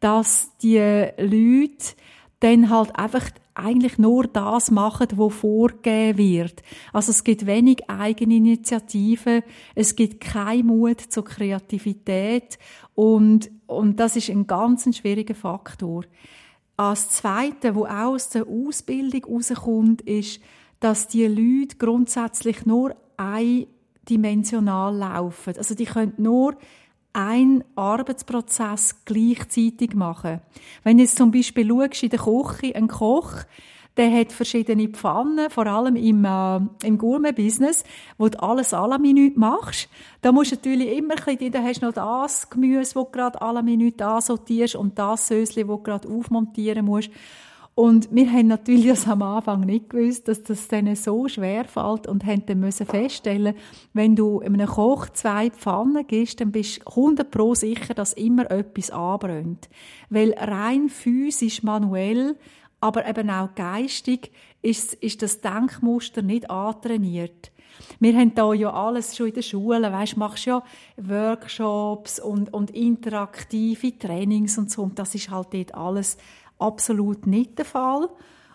dass 0.00 0.56
die 0.58 0.78
Leute 0.78 1.94
dann 2.40 2.70
halt 2.70 2.96
einfach 2.96 3.30
eigentlich 3.54 3.98
nur 3.98 4.24
das 4.26 4.70
machen, 4.70 5.08
was 5.12 5.34
vorgegeben 5.34 6.18
wird. 6.18 6.62
Also 6.92 7.10
es 7.10 7.22
gibt 7.22 7.46
wenig 7.46 7.88
Eigeninitiative, 7.88 9.44
es 9.74 9.94
gibt 9.94 10.20
keinen 10.20 10.66
Mut 10.66 11.00
zur 11.00 11.24
Kreativität 11.24 12.58
und, 12.94 13.50
und 13.72 13.98
das 13.98 14.16
ist 14.16 14.30
ein 14.30 14.46
ganz 14.46 14.84
schwieriger 14.96 15.34
Faktor. 15.34 16.04
Als 16.76 17.10
Zweite, 17.10 17.74
wo 17.74 17.84
auch 17.84 18.14
aus 18.14 18.30
der 18.30 18.46
Ausbildung 18.46 19.22
herauskommt, 19.26 20.02
ist, 20.02 20.40
dass 20.80 21.06
die 21.06 21.26
Leute 21.26 21.76
grundsätzlich 21.76 22.66
nur 22.66 22.96
eindimensional 23.16 24.96
laufen. 24.96 25.54
Also 25.56 25.74
die 25.74 25.84
können 25.84 26.14
nur 26.16 26.56
ein 27.12 27.62
Arbeitsprozess 27.76 29.04
gleichzeitig 29.04 29.94
machen. 29.94 30.40
Wenn 30.82 30.96
du 30.96 31.04
jetzt 31.04 31.18
zum 31.18 31.30
Beispiel 31.30 31.68
schaust, 31.68 32.02
in 32.02 32.10
der 32.10 32.18
Küche, 32.18 32.74
ein 32.74 32.88
Koch, 32.88 33.34
der 33.96 34.10
hat 34.10 34.32
verschiedene 34.32 34.88
Pfannen, 34.88 35.50
vor 35.50 35.66
allem 35.66 35.96
im, 35.96 36.24
äh, 36.24 36.86
im 36.86 36.98
Gourmet-Business, 36.98 37.84
wo 38.16 38.28
du 38.28 38.42
alles 38.42 38.72
alle 38.72 38.98
Minute 38.98 39.38
machst. 39.38 39.88
Da 40.22 40.32
musst 40.32 40.52
du 40.52 40.56
natürlich 40.56 40.96
immer 40.96 41.14
ein 41.14 41.36
bisschen, 41.36 41.52
da 41.52 41.62
hast 41.62 41.82
du 41.82 41.86
noch 41.86 41.94
das 41.94 42.48
Gemüse, 42.48 42.80
das 42.80 42.92
du 42.94 43.04
gerade 43.04 43.40
alle 43.42 43.62
Minute 43.62 44.04
ansortierst 44.04 44.76
und 44.76 44.98
das 44.98 45.28
Sösli, 45.28 45.62
das 45.62 45.76
du 45.76 45.82
gerade 45.82 46.08
aufmontieren 46.08 46.86
musst. 46.86 47.10
Und 47.74 48.14
wir 48.14 48.30
haben 48.30 48.48
natürlich 48.48 48.88
das 48.88 49.08
am 49.08 49.22
Anfang 49.22 49.60
nicht 49.60 49.88
gewusst, 49.88 50.28
dass 50.28 50.42
das 50.42 50.68
denen 50.68 50.94
so 50.94 51.26
schwer 51.28 51.64
fällt 51.64 52.06
und 52.06 52.26
haben 52.26 52.44
dann 52.44 52.60
müssen 52.60 52.84
feststellen, 52.84 53.54
wenn 53.94 54.14
du 54.14 54.40
einem 54.40 54.66
Koch 54.66 55.08
zwei 55.08 55.50
Pfannen 55.50 56.06
gibst, 56.06 56.42
dann 56.42 56.52
bist 56.52 56.82
du 56.84 56.90
100 56.90 57.30
pro 57.30 57.54
sicher, 57.54 57.94
dass 57.94 58.12
immer 58.12 58.50
etwas 58.50 58.90
anbrennt. 58.90 59.70
Weil 60.10 60.34
rein 60.34 60.90
physisch, 60.90 61.62
manuell, 61.62 62.36
aber 62.82 63.06
eben 63.06 63.30
auch 63.30 63.54
geistig 63.54 64.32
ist, 64.60 64.94
ist 64.94 65.22
das 65.22 65.40
Denkmuster 65.40 66.20
nicht 66.20 66.50
antrainiert. 66.50 67.52
Wir 68.00 68.16
haben 68.16 68.34
da 68.34 68.52
ja 68.52 68.72
alles 68.72 69.16
schon 69.16 69.28
in 69.28 69.34
der 69.34 69.42
Schule, 69.42 69.92
weißt, 69.92 70.16
machst 70.16 70.46
ja 70.46 70.62
Workshops 70.96 72.18
und, 72.18 72.52
und 72.52 72.70
interaktive 72.72 73.96
Trainings 73.98 74.58
und 74.58 74.70
so, 74.70 74.82
und 74.82 74.98
das 74.98 75.14
ist 75.14 75.30
halt 75.30 75.54
dort 75.54 75.74
alles 75.74 76.16
absolut 76.58 77.26
nicht 77.26 77.58
der 77.58 77.64
Fall. 77.64 78.08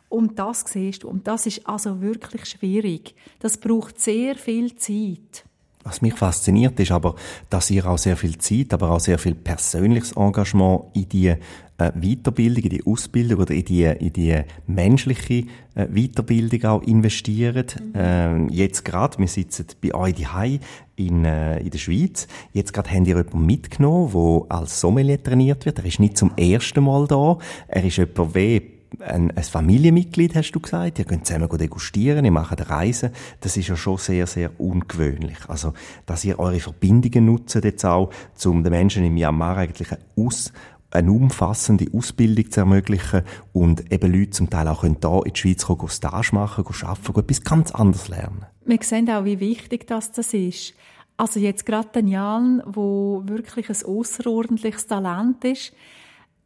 Und 0.09 0.39
das 0.39 0.61
siehst 0.67 1.03
du. 1.03 1.09
Und 1.09 1.27
das 1.27 1.45
ist 1.45 1.67
also 1.67 2.01
wirklich 2.01 2.45
schwierig. 2.45 3.15
Das 3.39 3.57
braucht 3.57 3.99
sehr 3.99 4.35
viel 4.35 4.75
Zeit. 4.75 5.43
Was 5.87 6.01
mich 6.01 6.15
fasziniert, 6.15 6.77
ist 6.81 6.91
aber, 6.91 7.15
dass 7.49 7.71
ihr 7.71 7.85
auch 7.85 7.97
sehr 7.97 8.17
viel 8.17 8.37
Zeit, 8.39 8.73
aber 8.73 8.91
auch 8.91 8.99
sehr 8.99 9.17
viel 9.17 9.35
persönliches 9.35 10.11
Engagement 10.11 10.81
in 10.93 11.07
die 11.07 11.27
äh, 11.27 11.37
Weiterbildung, 11.77 12.61
in 12.61 12.69
die 12.71 12.85
Ausbildung 12.85 13.39
oder 13.39 13.53
in 13.53 13.63
die, 13.63 13.83
in 13.85 14.11
die 14.11 14.37
menschliche 14.65 15.45
äh, 15.75 15.87
Weiterbildung 15.87 16.65
auch 16.65 16.81
investiert. 16.81 17.79
Mhm. 17.79 17.91
Ähm, 17.95 18.49
jetzt 18.49 18.83
gerade, 18.83 19.17
wir 19.17 19.29
sitzen 19.29 19.67
bei 19.81 19.95
euch 19.95 20.15
daheim 20.15 20.59
in, 20.97 21.23
äh, 21.23 21.59
in 21.59 21.69
der 21.69 21.77
Schweiz. 21.77 22.27
Jetzt 22.51 22.73
gerade 22.73 22.89
habt 22.89 23.07
ihr 23.07 23.15
jemanden 23.15 23.45
mitgenommen, 23.45 24.11
der 24.11 24.57
als 24.57 24.81
Sommelier 24.81 25.23
trainiert 25.23 25.65
wird. 25.65 25.79
Er 25.79 25.85
ist 25.85 26.01
nicht 26.01 26.17
zum 26.17 26.31
ersten 26.35 26.83
Mal 26.83 27.07
da. 27.07 27.37
Er 27.69 27.85
ist 27.85 27.95
jemand 27.95 28.35
wie 28.35 28.76
ein, 28.99 29.31
ein 29.35 29.43
Familienmitglied, 29.43 30.35
hast 30.35 30.51
du 30.51 30.59
gesagt. 30.59 30.99
Ihr 30.99 31.05
könnt 31.05 31.25
zusammen 31.25 31.49
degustieren, 31.49 32.25
ihr 32.25 32.31
macht 32.31 32.69
Reisen. 32.69 33.11
Das 33.41 33.57
ist 33.57 33.67
ja 33.67 33.75
schon 33.75 33.97
sehr, 33.97 34.27
sehr 34.27 34.59
ungewöhnlich. 34.59 35.37
Also, 35.47 35.73
dass 36.05 36.25
ihr 36.25 36.39
eure 36.39 36.59
Verbindungen 36.59 37.25
nutzt 37.25 37.55
jetzt 37.55 37.85
auch, 37.85 38.11
um 38.45 38.63
den 38.63 38.71
Menschen 38.71 39.03
in 39.03 39.13
Myanmar 39.13 39.57
eigentlich 39.57 39.91
eine, 39.91 40.01
Aus, 40.15 40.51
eine 40.91 41.11
umfassende 41.11 41.87
Ausbildung 41.93 42.49
zu 42.49 42.61
ermöglichen 42.61 43.23
und 43.53 43.91
eben 43.91 44.11
Leute 44.11 44.31
zum 44.31 44.49
Teil 44.49 44.67
auch 44.67 44.81
können 44.81 44.97
hier 45.01 45.21
in 45.25 45.33
die 45.33 45.39
Schweiz 45.39 45.65
kommen, 45.65 45.89
Stage 45.89 46.29
machen, 46.33 46.65
arbeiten, 46.65 47.19
etwas 47.19 47.41
ganz 47.41 47.71
anderes 47.71 48.07
lernen. 48.07 48.45
Wir 48.65 48.79
sehen 48.81 49.09
auch, 49.09 49.25
wie 49.25 49.39
wichtig 49.39 49.87
das, 49.87 50.11
das 50.11 50.33
ist. 50.33 50.73
Also 51.17 51.39
jetzt 51.39 51.65
gerade 51.65 51.99
Jan, 52.01 52.61
wo 52.65 53.23
wirklich 53.25 53.69
ein 53.69 53.85
außerordentliches 53.85 54.85
Talent 54.85 55.43
ist, 55.45 55.73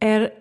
er 0.00 0.32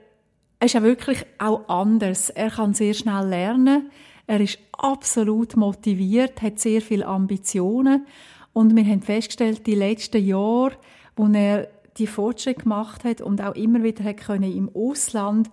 er 0.62 0.66
ist 0.66 0.74
ja 0.74 0.84
wirklich 0.84 1.26
auch 1.40 1.68
anders. 1.70 2.30
Er 2.30 2.52
kann 2.52 2.76
sehr 2.76 2.94
schnell 2.94 3.28
lernen. 3.28 3.90
Er 4.28 4.40
ist 4.40 4.60
absolut 4.78 5.58
motiviert, 5.58 6.40
hat 6.44 6.60
sehr 6.60 6.84
viele 6.84 7.08
Ambitionen. 7.08 8.06
Und 8.54 8.76
wir 8.76 8.86
haben 8.86 9.02
festgestellt, 9.02 9.66
die 9.66 9.74
letzten 9.74 10.24
Jahre, 10.24 10.74
wo 11.16 11.26
er 11.26 11.68
die 11.98 12.06
Fortschritte 12.06 12.62
gemacht 12.62 13.04
hat 13.06 13.22
und 13.22 13.42
auch 13.42 13.56
immer 13.56 13.82
wieder 13.82 14.04
hat 14.04 14.18
können 14.18 14.56
im 14.56 14.70
Ausland 14.76 15.50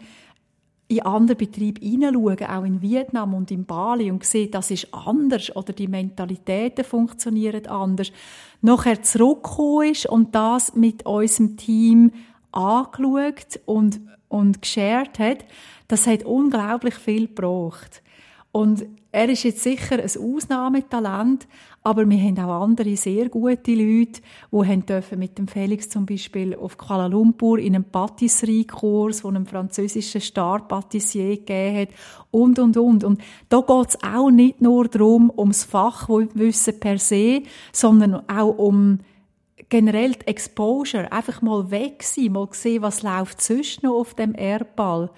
in 0.88 1.01
andere 1.01 1.37
Betriebe 1.37 1.81
hineinschauen, 1.81 2.44
auch 2.44 2.64
in 2.64 2.83
Vietnam 2.83 3.33
und 3.33 3.51
in 3.51 3.64
Bali 3.64 4.11
und 4.11 4.25
sehen, 4.25 4.51
das 4.51 4.71
ist 4.71 4.92
anders 4.92 5.57
oder 5.57 5.73
die 5.73 5.88
Mentalitäten 5.88 6.85
funktionieren 6.85 7.66
anders. 7.66 8.12
Nachher 8.61 9.03
zurückgekommen 9.03 9.90
ist 9.90 10.05
und 10.05 10.35
das 10.35 10.75
mit 10.75 11.07
unserem 11.07 11.57
Team 11.57 12.12
angeschaut 12.53 13.59
und 13.64 14.01
und 14.28 14.62
geshared 14.62 15.18
hat, 15.18 15.44
das 15.88 16.06
hat 16.06 16.24
unglaublich 16.24 16.94
viel 16.94 17.26
gebraucht. 17.26 18.02
Und 18.52 18.86
er 19.10 19.28
ist 19.28 19.44
jetzt 19.44 19.62
sicher 19.62 19.96
ein 19.96 20.04
Ausnahmetalent, 20.04 21.46
aber 21.82 22.08
wir 22.08 22.18
haben 22.18 22.38
auch 22.38 22.62
andere 22.62 22.96
sehr 22.96 23.28
gute 23.28 23.72
Leute, 23.72 24.20
die 24.52 24.56
haben 24.56 24.84
dürfen 24.84 25.18
mit 25.18 25.38
dem 25.38 25.48
Felix 25.48 25.88
zum 25.88 26.04
Beispiel 26.04 26.54
auf 26.54 26.76
Kuala 26.76 27.06
Lumpur 27.06 27.58
in 27.58 27.74
einem 27.74 27.84
Patisserie-Kurs, 27.84 29.24
wo 29.24 29.28
einem 29.28 29.46
französischen 29.46 30.20
Star-Patissier 30.20 31.36
gegeben 31.36 31.78
hat 31.78 31.88
und, 32.30 32.58
und, 32.58 32.76
und. 32.76 33.04
Und 33.04 33.22
da 33.48 33.60
geht 33.60 33.88
es 33.88 34.02
auch 34.02 34.30
nicht 34.30 34.60
nur 34.60 34.88
darum, 34.88 35.32
ums 35.34 35.64
Fachwissen 35.64 36.78
per 36.78 36.98
se, 36.98 37.42
sondern 37.72 38.28
auch 38.28 38.58
um 38.58 38.98
generell 39.68 40.12
die 40.12 40.26
Exposure, 40.26 41.12
einfach 41.12 41.42
mal 41.42 41.70
weg 41.70 42.02
sein, 42.02 42.33
mal 42.33 42.48
sehen, 42.52 42.83
was 42.83 43.02
läuft 43.02 43.40
sonst 43.42 43.83
noch 43.83 43.94
auf 43.94 44.14
dem 44.14 44.35
Erdball. 44.35 45.11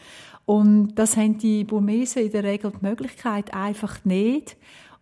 Und 0.45 0.95
das 0.97 1.17
haben 1.17 1.39
die 1.39 1.65
Burmesen 1.65 2.25
in 2.25 2.33
der 2.33 2.45
Regel 2.45 2.73
die 2.73 2.85
Möglichkeit 2.85 3.55
einfach 3.55 4.05
nicht. 4.05 4.57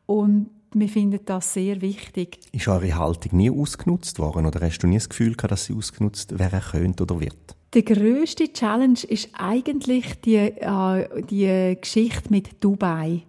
Und 0.06 0.50
wir 0.74 0.88
finden 0.88 1.20
das 1.24 1.54
sehr 1.54 1.80
wichtig. 1.80 2.40
Ist 2.52 2.68
eure 2.68 2.96
Haltung 2.96 3.36
nie 3.36 3.50
ausgenutzt 3.50 4.18
worden 4.18 4.44
oder 4.44 4.60
hast 4.60 4.78
du 4.80 4.86
nie 4.86 4.96
das 4.96 5.08
Gefühl 5.08 5.34
gehabt, 5.34 5.52
dass 5.52 5.64
sie 5.64 5.74
ausgenutzt 5.74 6.38
werden 6.38 6.60
könnte 6.60 7.04
oder 7.04 7.20
wird? 7.20 7.56
Die 7.74 7.84
grösste 7.84 8.52
Challenge 8.52 9.00
ist 9.08 9.30
eigentlich 9.34 10.20
die, 10.20 10.36
äh, 10.36 11.22
die 11.24 11.78
Geschichte 11.80 12.30
mit 12.30 12.62
Dubai. 12.62 13.22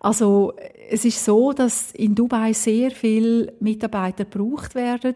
Also 0.00 0.54
es 0.88 1.04
ist 1.04 1.24
so, 1.24 1.52
dass 1.52 1.92
in 1.92 2.14
Dubai 2.14 2.52
sehr 2.52 2.90
viele 2.90 3.52
Mitarbeiter 3.60 4.24
gebraucht 4.24 4.74
werden 4.74 5.14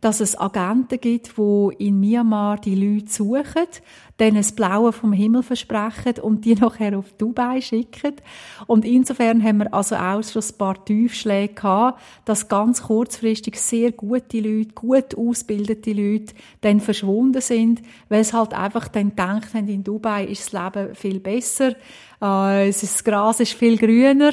dass 0.00 0.20
es 0.20 0.38
Agenten 0.38 1.00
gibt, 1.00 1.36
die 1.36 1.68
in 1.78 1.98
Myanmar 1.98 2.58
die 2.58 2.74
Leute 2.74 3.10
suchen, 3.10 3.66
denen 4.20 4.36
das 4.36 4.52
Blaue 4.52 4.92
vom 4.92 5.12
Himmel 5.12 5.42
versprechen 5.42 6.20
und 6.22 6.44
die 6.44 6.54
nachher 6.60 6.98
auf 6.98 7.12
Dubai 7.14 7.60
schicken. 7.60 8.14
Und 8.66 8.84
insofern 8.84 9.42
haben 9.42 9.58
wir 9.58 9.74
also 9.74 9.96
auch 9.96 10.22
schon 10.22 10.42
ein 10.42 10.58
paar 10.58 10.84
Tiefschläge 10.84 11.54
gehabt, 11.54 12.00
dass 12.24 12.48
ganz 12.48 12.82
kurzfristig 12.82 13.56
sehr 13.56 13.92
gute 13.92 14.40
Leute, 14.40 14.72
gut 14.74 15.16
ausgebildete 15.16 15.92
Leute 15.92 16.34
dann 16.60 16.80
verschwunden 16.80 17.40
sind, 17.40 17.82
weil 18.08 18.20
es 18.20 18.32
halt 18.32 18.54
einfach 18.54 18.88
dann 18.88 19.10
gedacht 19.10 19.54
haben, 19.54 19.68
in 19.68 19.84
Dubai 19.84 20.24
ist 20.24 20.52
das 20.52 20.74
Leben 20.74 20.94
viel 20.94 21.20
besser, 21.20 21.70
äh, 22.20 22.66
das 22.66 23.04
Gras 23.04 23.40
ist 23.40 23.52
viel 23.52 23.78
grüner, 23.78 24.32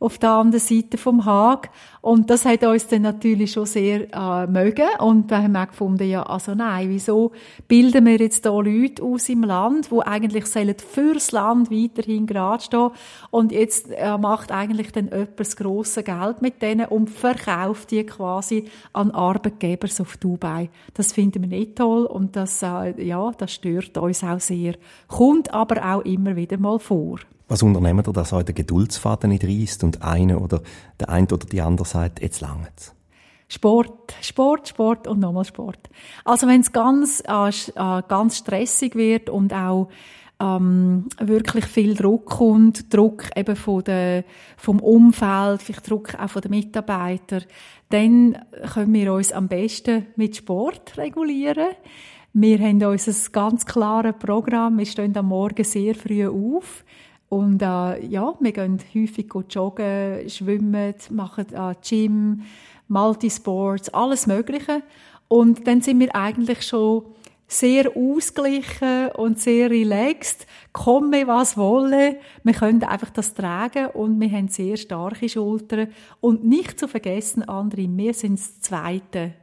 auf 0.00 0.18
der 0.18 0.30
anderen 0.30 0.64
Seite 0.64 0.98
vom 0.98 1.24
Haag. 1.24 1.70
Und 2.04 2.28
das 2.28 2.44
hat 2.44 2.62
uns 2.64 2.86
dann 2.86 3.00
natürlich 3.00 3.52
schon 3.52 3.64
sehr 3.64 4.12
äh, 4.12 4.46
mögen. 4.46 4.84
Und 4.98 5.30
da 5.30 5.42
haben 5.42 5.52
wir 5.52 5.66
gefunden, 5.66 6.06
ja, 6.06 6.22
also 6.22 6.54
nein, 6.54 6.90
wieso 6.90 7.32
bilden 7.66 8.04
wir 8.04 8.18
jetzt 8.18 8.44
hier 8.44 8.52
Leute 8.52 9.02
aus 9.02 9.30
im 9.30 9.42
Land, 9.42 9.88
die 9.90 10.00
eigentlich 10.00 10.44
sollen 10.44 10.74
fürs 10.76 11.32
Land 11.32 11.70
weiterhin 11.70 12.26
gerade 12.26 12.62
stehen 12.62 12.90
und 13.30 13.52
jetzt 13.52 13.90
äh, 13.90 14.18
macht 14.18 14.52
eigentlich 14.52 14.92
dann 14.92 15.08
jemand 15.08 15.40
das 15.40 15.56
grosse 15.56 16.02
Geld 16.02 16.42
mit 16.42 16.60
denen 16.60 16.88
und 16.88 17.08
verkauft 17.08 17.90
die 17.90 18.04
quasi 18.04 18.66
an 18.92 19.10
Arbeitgeber 19.10 19.88
auf 19.98 20.18
Dubai. 20.18 20.68
Das 20.92 21.14
finden 21.14 21.40
wir 21.40 21.48
nicht 21.48 21.76
toll 21.76 22.04
und 22.04 22.36
das, 22.36 22.62
äh, 22.62 23.02
ja, 23.02 23.32
das 23.38 23.52
stört 23.52 23.96
uns 23.96 24.22
auch 24.22 24.40
sehr. 24.40 24.74
Kommt 25.08 25.54
aber 25.54 25.94
auch 25.94 26.02
immer 26.02 26.36
wieder 26.36 26.58
mal 26.58 26.78
vor. 26.78 27.20
Was 27.46 27.62
unternehmen 27.62 28.02
ihr, 28.06 28.12
dass 28.12 28.32
euch 28.32 28.46
Geduldsfaden 28.46 29.28
nicht 29.28 29.44
reißt 29.44 29.84
und 29.84 30.00
eine 30.02 30.38
oder 30.38 30.62
der 30.98 31.10
eine 31.10 31.26
oder 31.26 31.44
die 31.44 31.60
andere 31.60 31.86
sagt, 31.94 32.20
jetzt 32.20 32.40
langt's? 32.40 32.94
Sport, 33.48 34.14
Sport, 34.20 34.68
Sport 34.68 35.06
und 35.06 35.20
nochmal 35.20 35.44
Sport. 35.44 35.88
Also 36.24 36.46
wenn 36.48 36.60
es 36.60 36.72
ganz, 36.72 37.22
äh, 37.26 37.48
äh, 37.48 38.02
ganz 38.08 38.38
stressig 38.38 38.94
wird 38.94 39.30
und 39.30 39.52
auch 39.52 39.88
ähm, 40.40 41.08
wirklich 41.20 41.66
viel 41.66 41.94
Druck 41.94 42.26
kommt, 42.26 42.92
Druck 42.92 43.30
eben 43.36 43.54
von 43.54 43.84
der, 43.84 44.24
vom 44.56 44.80
Umfeld, 44.80 45.62
vielleicht 45.62 45.88
Druck 45.88 46.14
auch 46.18 46.30
von 46.30 46.42
den 46.42 46.50
Mitarbeitern, 46.50 47.44
dann 47.90 48.38
können 48.72 48.92
wir 48.92 49.12
uns 49.12 49.30
am 49.30 49.46
besten 49.46 50.06
mit 50.16 50.36
Sport 50.36 50.98
regulieren. 50.98 51.68
Wir 52.32 52.58
haben 52.58 52.82
ein 52.82 52.98
ganz 53.30 53.64
klares 53.66 54.16
Programm. 54.18 54.78
Wir 54.78 54.86
stehen 54.86 55.16
am 55.16 55.28
Morgen 55.28 55.62
sehr 55.62 55.94
früh 55.94 56.26
auf. 56.26 56.84
Und 57.28 57.62
äh, 57.62 58.06
ja, 58.06 58.34
wir 58.38 58.52
gehen 58.52 58.78
häufig 58.94 59.32
joggen, 59.50 60.28
schwimmen, 60.28 60.94
machen 61.10 61.46
äh, 61.52 61.74
Gym, 61.86 62.42
Multisports, 62.88 63.88
alles 63.88 64.26
Mögliche. 64.26 64.82
Und 65.28 65.66
dann 65.66 65.80
sind 65.80 66.00
wir 66.00 66.14
eigentlich 66.14 66.62
schon 66.62 67.04
sehr 67.46 67.96
ausgeglichen 67.96 69.08
und 69.16 69.40
sehr 69.40 69.70
relaxed. 69.70 70.46
Komme, 70.72 71.26
was 71.26 71.56
wolle. 71.56 72.18
Wir 72.42 72.54
können 72.54 72.82
einfach 72.84 73.10
das 73.10 73.34
tragen 73.34 73.86
und 73.88 74.20
wir 74.20 74.30
haben 74.30 74.48
sehr 74.48 74.76
starke 74.76 75.28
Schultern. 75.28 75.88
Und 76.20 76.44
nicht 76.44 76.78
zu 76.78 76.88
vergessen, 76.88 77.42
andere, 77.48 77.86
wir 77.88 78.14
sind 78.14 78.38
das 78.38 78.60
Zweite. 78.60 79.34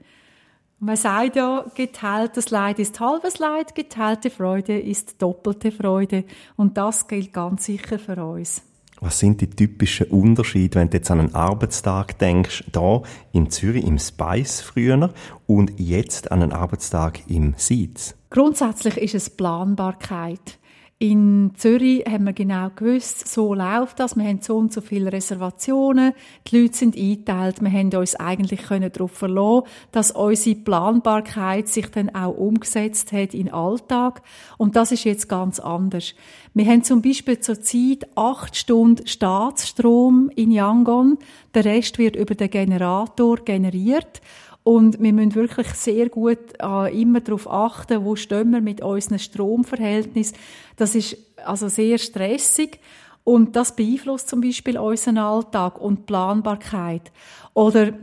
Man 0.84 0.98
sagt 0.98 1.36
ja, 1.36 1.64
geteiltes 1.76 2.50
Leid 2.50 2.80
ist 2.80 3.00
halbes 3.00 3.38
Leid, 3.38 3.76
geteilte 3.76 4.32
Freude 4.32 4.80
ist 4.80 5.22
doppelte 5.22 5.72
Freude. 5.72 6.24
Und 6.56 6.76
das 6.76 7.08
gilt 7.08 7.32
ganz 7.34 7.66
sicher 7.66 8.00
für 8.00 8.26
uns. 8.26 8.64
Was 9.00 9.20
sind 9.20 9.42
die 9.42 9.50
typischen 9.52 10.08
Unterschiede, 10.08 10.80
wenn 10.80 10.90
du 10.90 10.98
jetzt 10.98 11.12
an 11.12 11.20
einen 11.20 11.36
Arbeitstag 11.36 12.18
denkst, 12.18 12.64
da 12.72 13.04
in 13.32 13.52
Zürich 13.52 13.86
im 13.86 14.00
Spice 14.00 14.62
früher 14.62 15.14
und 15.46 15.80
jetzt 15.80 16.32
an 16.32 16.42
einen 16.42 16.52
Arbeitstag 16.52 17.30
im 17.30 17.54
Seeds? 17.58 18.16
Grundsätzlich 18.32 18.98
ist 18.98 19.14
es 19.14 19.30
Planbarkeit. 19.30 20.58
In 21.02 21.54
Zürich 21.58 22.06
haben 22.08 22.26
wir 22.26 22.34
genau 22.34 22.70
gewusst, 22.76 23.28
so 23.28 23.56
läuft 23.56 24.00
das. 24.00 24.16
Wir 24.16 24.24
haben 24.24 24.40
so 24.40 24.56
und 24.56 24.72
so 24.72 24.82
viele 24.82 25.12
Reservationen. 25.12 26.14
Die 26.46 26.62
Leute 26.62 26.78
sind 26.78 26.96
eingeteilt. 26.96 27.60
Wir 27.60 27.72
haben 27.72 27.92
uns 27.96 28.16
eigentlich 28.18 28.62
darauf 28.68 29.12
verlassen, 29.12 29.68
dass 29.92 30.12
unsere 30.12 30.58
Planbarkeit 30.58 31.68
sich 31.68 31.88
dann 31.88 32.14
auch 32.14 32.38
umgesetzt 32.38 33.14
hat 33.14 33.34
in 33.34 33.52
Alltag. 33.52 34.22
Und 34.60 34.76
das 34.76 34.92
ist 34.92 35.04
jetzt 35.06 35.28
ganz 35.28 35.60
anders. 35.60 36.14
Wir 36.54 36.66
haben 36.68 36.84
zum 36.84 37.02
Beispiel 37.02 37.40
zurzeit 37.40 38.08
acht 38.16 38.56
Stunden 38.56 39.08
Staatsstrom 39.08 40.30
in 40.36 40.52
Yangon. 40.52 41.18
Der 41.56 41.66
Rest 41.66 41.98
wird 41.98 42.16
über 42.16 42.36
den 42.36 42.52
Generator 42.52 43.38
generiert. 43.38 44.22
Und 44.64 45.02
wir 45.02 45.12
müssen 45.12 45.36
wirklich 45.36 45.68
sehr 45.70 46.10
gut 46.10 46.38
äh, 46.62 47.02
immer 47.02 47.22
darauf 47.22 47.50
achten, 47.50 48.06
wo 48.06 48.16
stehen 48.16 48.52
wir 48.52 48.62
mit 48.62 48.82
unseren 48.82 49.20
Stromverhältnissen. 49.20 50.38
Das 50.76 50.94
ist 50.94 51.18
also 51.44 51.68
sehr 51.68 51.98
stressig. 51.98 52.80
Und 53.24 53.56
das 53.56 53.76
beeinflusst 53.76 54.30
zum 54.30 54.42
Beispiel 54.42 54.78
unseren 54.78 55.18
Alltag 55.18 55.80
und 55.80 56.06
Planbarkeit. 56.06 57.12
Oder 57.54 57.94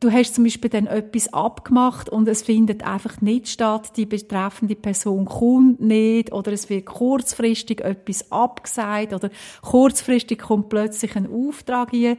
du 0.00 0.12
hast 0.12 0.34
zum 0.34 0.44
Beispiel 0.44 0.70
dann 0.70 0.86
etwas 0.86 1.32
abgemacht 1.32 2.08
und 2.08 2.28
es 2.28 2.42
findet 2.42 2.84
einfach 2.84 3.20
nicht 3.20 3.48
statt, 3.48 3.96
die 3.96 4.06
betreffende 4.06 4.76
Person 4.76 5.24
kommt 5.24 5.80
nicht 5.80 6.32
oder 6.32 6.52
es 6.52 6.68
wird 6.70 6.86
kurzfristig 6.86 7.80
etwas 7.80 8.30
abgesagt 8.30 9.12
oder 9.12 9.30
kurzfristig 9.62 10.38
kommt 10.38 10.68
plötzlich 10.68 11.16
ein 11.16 11.28
Auftrag 11.30 11.90
hier. 11.90 12.16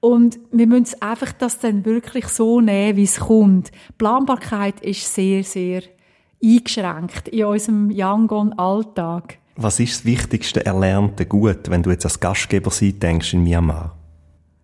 Und 0.00 0.38
wir 0.52 0.66
müssen 0.66 1.02
einfach 1.02 1.32
das 1.32 1.58
dann 1.58 1.84
wirklich 1.84 2.28
so 2.28 2.60
nehmen, 2.60 2.96
wie 2.96 3.04
es 3.04 3.20
kommt. 3.20 3.72
Planbarkeit 3.96 4.80
ist 4.80 5.12
sehr, 5.12 5.42
sehr 5.42 5.82
eingeschränkt 6.42 7.28
in 7.28 7.44
unserem 7.44 7.90
Yangon-Alltag. 7.90 9.38
Was 9.56 9.80
ist 9.80 9.94
das 9.94 10.04
wichtigste 10.04 10.64
erlernte 10.64 11.26
Gut, 11.26 11.68
wenn 11.68 11.82
du 11.82 11.90
jetzt 11.90 12.04
als 12.04 12.20
Gastgeber 12.20 12.70
sein 12.70 13.00
denkst 13.00 13.34
in 13.34 13.42
Myanmar? 13.42 13.96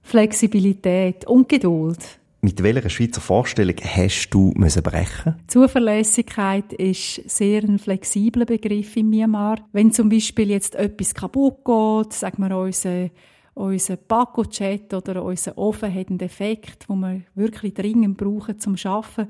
Flexibilität 0.03 1.27
und 1.27 1.49
Geduld. 1.49 1.99
Mit 2.43 2.63
welcher 2.63 2.91
Schweizer 2.91 3.23
Vorstellung 3.23 3.77
hast 3.83 4.29
du 4.31 4.53
müssen 4.55 4.83
brechen? 4.83 5.35
Zuverlässigkeit 5.49 6.75
ist 6.75 7.29
sehr 7.29 7.65
ein 7.65 7.79
flexibler 7.79 8.45
Begriff 8.45 8.97
in 8.97 9.09
Myanmar. 9.09 9.67
Wenn 9.73 9.93
zum 9.93 10.11
Beispiel 10.11 10.51
jetzt 10.51 10.75
etwas 10.75 11.15
kaputt 11.15 11.65
geht, 11.65 12.13
sagen 12.13 12.47
wir 12.47 12.57
unser 12.57 13.09
unser 13.55 13.97
Paco-Chat 13.97 14.93
oder 14.95 15.25
unser 15.25 15.57
Ofen 15.57 15.95
hat 15.95 16.09
einen 16.09 16.19
Defekt, 16.19 16.89
den 16.89 17.01
wir 17.01 17.23
wirklich 17.35 17.75
dringend 17.75 18.17
brauchen 18.17 18.59
zum 18.59 18.77
Arbeiten. 18.85 19.29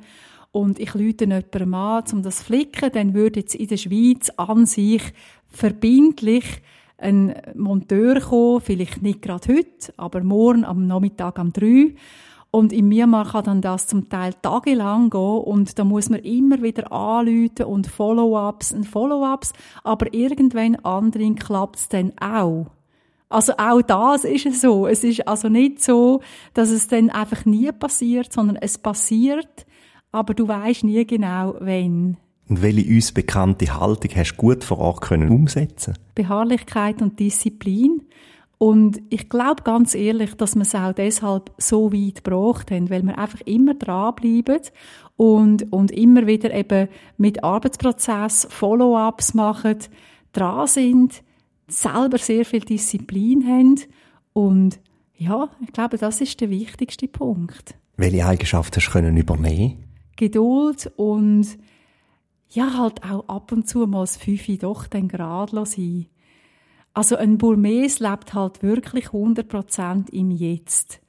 Und 0.52 0.78
ich 0.78 0.94
lüte 0.94 1.24
jemandem 1.24 1.74
an, 1.74 2.04
um 2.12 2.22
das 2.22 2.38
zu 2.38 2.44
flicken, 2.44 2.90
dann 2.92 3.14
würde 3.14 3.40
jetzt 3.40 3.54
in 3.54 3.68
der 3.68 3.76
Schweiz 3.76 4.30
an 4.36 4.66
sich 4.66 5.02
verbindlich 5.48 6.44
ein 6.96 7.34
Monteur 7.54 8.20
kommen, 8.20 8.60
vielleicht 8.60 9.02
nicht 9.02 9.20
gerade 9.20 9.52
heute, 9.52 9.92
aber 9.96 10.22
morgen 10.22 10.64
am 10.64 10.86
Nachmittag 10.86 11.38
um 11.38 11.52
drei. 11.52 11.94
Und 12.50 12.72
in 12.72 12.86
Myanmar 12.86 13.32
kann 13.32 13.44
dann 13.44 13.60
das 13.62 13.88
zum 13.88 14.08
Teil 14.08 14.32
tagelang 14.40 15.10
gehen 15.10 15.20
und 15.20 15.76
da 15.76 15.82
muss 15.82 16.08
man 16.08 16.20
immer 16.20 16.62
wieder 16.62 16.92
anrufen 16.92 17.64
und 17.66 17.88
Follow-ups 17.88 18.72
und 18.72 18.84
Follow-ups, 18.84 19.52
aber 19.82 20.14
irgendwann 20.14 20.76
anderen 20.76 21.34
klappt 21.34 21.76
es 21.80 21.88
dann 21.88 22.12
auch. 22.20 22.66
Also 23.28 23.54
auch 23.56 23.82
das 23.82 24.24
ist 24.24 24.60
so. 24.60 24.86
Es 24.86 25.02
ist 25.02 25.26
also 25.26 25.48
nicht 25.48 25.82
so, 25.82 26.20
dass 26.52 26.70
es 26.70 26.88
dann 26.88 27.10
einfach 27.10 27.44
nie 27.44 27.72
passiert, 27.72 28.32
sondern 28.32 28.56
es 28.56 28.78
passiert, 28.78 29.66
aber 30.12 30.34
du 30.34 30.46
weißt 30.46 30.84
nie 30.84 31.04
genau, 31.04 31.56
wann. 31.58 32.16
Und 32.48 32.62
welche 32.62 32.88
uns 32.94 33.12
bekannte 33.12 33.80
Haltung 33.80 34.10
hast 34.14 34.32
du 34.32 34.36
gut 34.36 34.64
vor 34.64 34.78
Ort 34.78 35.00
können 35.00 35.30
umsetzen? 35.30 35.94
Beharrlichkeit 36.14 37.00
und 37.00 37.18
Disziplin. 37.18 38.02
Und 38.58 39.02
ich 39.10 39.28
glaube 39.28 39.62
ganz 39.62 39.94
ehrlich, 39.94 40.34
dass 40.36 40.54
wir 40.54 40.62
es 40.62 40.74
auch 40.74 40.92
deshalb 40.92 41.50
so 41.58 41.92
weit 41.92 42.24
gebracht 42.24 42.70
haben, 42.70 42.88
weil 42.90 43.02
wir 43.02 43.18
einfach 43.18 43.40
immer 43.42 43.74
dranbleiben 43.74 44.60
und, 45.16 45.72
und 45.72 45.90
immer 45.90 46.26
wieder 46.26 46.52
eben 46.54 46.88
mit 47.16 47.42
Arbeitsprozess 47.42 48.46
Follow-ups 48.50 49.34
machen, 49.34 49.78
dran 50.32 50.66
sind, 50.66 51.22
selber 51.66 52.18
sehr 52.18 52.44
viel 52.44 52.60
Disziplin 52.60 53.46
haben 53.46 53.80
und 54.32 54.80
ja, 55.16 55.48
ich 55.62 55.72
glaube, 55.72 55.96
das 55.96 56.20
ist 56.20 56.40
der 56.40 56.50
wichtigste 56.50 57.08
Punkt. 57.08 57.76
Welche 57.96 58.26
Eigenschaft 58.26 58.76
hast 58.76 58.88
du 58.88 58.90
können 58.92 59.16
übernehmen? 59.16 59.84
Geduld 60.16 60.92
und 60.96 61.46
ja, 62.50 62.78
halt 62.78 63.02
auch 63.04 63.28
ab 63.28 63.52
und 63.52 63.68
zu 63.68 63.86
mal 63.86 64.00
das 64.02 64.16
Fünfe 64.16 64.56
doch 64.56 64.86
dann 64.86 65.08
gerade 65.08 65.64
sein. 65.66 66.06
Also 66.92 67.16
ein 67.16 67.38
Burmes 67.38 67.98
lebt 67.98 68.34
halt 68.34 68.62
wirklich 68.62 69.06
100% 69.06 70.10
im 70.10 70.30
Jetzt. 70.30 71.00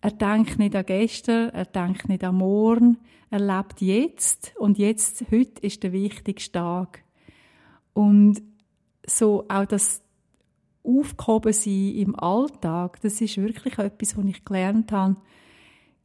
Er 0.00 0.10
denkt 0.10 0.58
nicht 0.58 0.74
an 0.74 0.86
gestern, 0.86 1.50
er 1.50 1.66
denkt 1.66 2.08
nicht 2.08 2.24
an 2.24 2.36
morgen, 2.36 2.98
er 3.30 3.40
lebt 3.40 3.80
jetzt 3.80 4.52
und 4.58 4.78
jetzt, 4.78 5.24
heute 5.30 5.60
ist 5.60 5.82
der 5.82 5.92
wichtigste 5.92 6.52
Tag. 6.52 7.02
Und 7.92 8.42
so 9.06 9.44
auch 9.48 9.66
das 9.66 10.02
Aufgehoben 10.82 11.52
sein 11.52 11.94
im 11.94 12.18
Alltag, 12.18 13.00
das 13.00 13.20
ist 13.20 13.38
wirklich 13.38 13.78
etwas, 13.78 14.16
was 14.16 14.24
ich 14.26 14.44
gelernt 14.44 14.92
habe, 14.92 15.16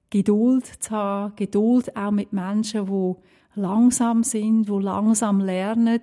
Geduld 0.09 0.65
zu 0.65 0.91
haben, 0.91 1.35
Geduld 1.35 1.95
auch 1.95 2.11
mit 2.11 2.33
Menschen, 2.33 2.85
die 2.87 3.15
langsam 3.59 4.23
sind, 4.23 4.67
die 4.67 4.71
langsam 4.71 5.39
lernen, 5.39 6.01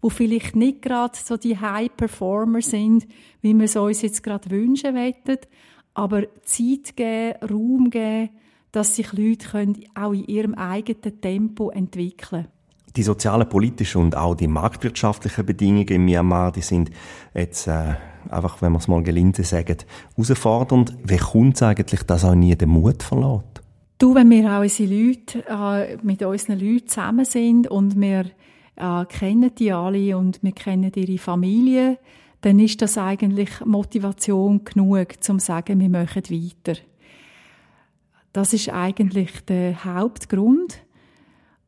wo 0.00 0.10
vielleicht 0.10 0.54
nicht 0.54 0.82
gerade 0.82 1.16
so 1.16 1.36
die 1.36 1.58
High 1.58 1.94
Performer 1.96 2.62
sind, 2.62 3.06
wie 3.40 3.54
wir 3.54 3.64
es 3.64 3.76
uns 3.76 4.02
jetzt 4.02 4.22
gerade 4.22 4.50
wünschen 4.50 4.94
wollen, 4.94 5.38
aber 5.94 6.22
Zeit 6.42 6.96
geben, 6.96 7.34
Raum 7.42 7.90
geben, 7.90 8.30
dass 8.70 8.94
sich 8.94 9.12
Leute 9.12 9.48
können 9.48 9.84
auch 9.94 10.12
in 10.12 10.24
ihrem 10.26 10.54
eigenen 10.54 11.20
Tempo 11.20 11.70
entwickeln 11.70 12.44
können. 12.44 12.57
Die 12.96 13.02
sozialen, 13.02 13.48
politischen 13.48 14.02
und 14.02 14.16
auch 14.16 14.34
die 14.34 14.48
marktwirtschaftlichen 14.48 15.46
Bedingungen 15.46 15.88
in 15.88 16.04
Myanmar, 16.04 16.52
die 16.52 16.62
sind 16.62 16.90
jetzt 17.34 17.66
äh, 17.66 17.94
einfach, 18.30 18.60
wenn 18.62 18.72
man 18.72 18.80
es 18.80 18.88
mal 18.88 19.02
gelinde 19.02 19.44
sagt, 19.44 19.86
herausfordernd. 20.16 20.96
Wie 21.04 21.16
kommt 21.16 21.56
es 21.56 21.62
eigentlich, 21.62 22.02
dass 22.04 22.24
auch 22.24 22.34
nie 22.34 22.56
den 22.56 22.70
Mut 22.70 23.02
verlässt? 23.02 23.62
Du, 23.98 24.14
wenn 24.14 24.30
wir 24.30 24.52
auch 24.52 24.60
unsere 24.60 24.94
Leute, 24.94 25.44
äh, 25.48 25.96
mit 26.02 26.22
unseren 26.22 26.60
Leuten 26.60 26.88
zusammen 26.88 27.24
sind 27.24 27.68
und 27.68 28.00
wir 28.00 28.26
äh, 28.76 29.04
kennen 29.06 29.50
die 29.56 29.72
alle 29.72 30.16
und 30.16 30.42
wir 30.42 30.52
kennen 30.52 30.92
ihre 30.94 31.18
Familie, 31.18 31.98
dann 32.40 32.60
ist 32.60 32.80
das 32.80 32.96
eigentlich 32.96 33.50
Motivation 33.64 34.64
genug, 34.64 35.22
zum 35.22 35.40
zu 35.40 35.46
sagen, 35.46 35.80
wir 35.80 35.88
machen 35.88 36.22
weiter. 36.30 36.80
Das 38.32 38.52
ist 38.52 38.68
eigentlich 38.68 39.44
der 39.46 39.84
Hauptgrund. 39.84 40.80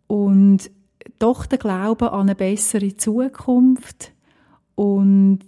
Und 0.07 0.71
doch 1.19 1.47
der 1.47 1.59
Glaube 1.59 2.13
an 2.13 2.23
eine 2.23 2.35
bessere 2.35 2.97
Zukunft 2.97 4.13
und 4.75 5.41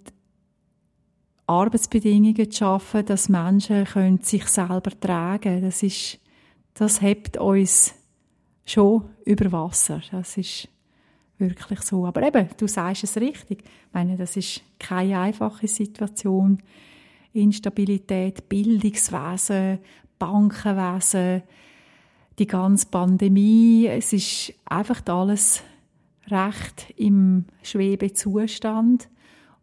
Arbeitsbedingungen 1.46 2.50
zu 2.50 2.58
schaffen, 2.58 3.04
dass 3.04 3.28
Menschen 3.28 3.84
können 3.84 4.20
sich 4.20 4.46
selber 4.46 4.98
tragen 4.98 5.62
Das 5.62 5.82
ist, 5.82 6.18
das 6.74 7.02
hebt 7.02 7.36
uns 7.36 7.94
schon 8.64 9.04
über 9.24 9.50
Wasser. 9.52 10.00
Das 10.10 10.36
ist 10.36 10.68
wirklich 11.38 11.80
so. 11.82 12.06
Aber 12.06 12.22
eben, 12.22 12.48
du 12.56 12.66
sagst 12.66 13.04
es 13.04 13.16
richtig. 13.16 13.64
Ich 13.64 13.92
meine, 13.92 14.16
das 14.16 14.36
ist 14.36 14.62
keine 14.78 15.18
einfache 15.18 15.68
Situation. 15.68 16.62
Instabilität, 17.32 18.48
Bildungswesen, 18.48 19.78
Bankenwesen, 20.18 21.42
die 22.38 22.46
ganze 22.46 22.86
Pandemie. 22.86 23.86
Es 23.86 24.12
ist 24.12 24.54
einfach 24.64 25.00
alles 25.06 25.62
recht 26.28 26.92
im 26.96 27.46
Schwebezustand 27.62 29.08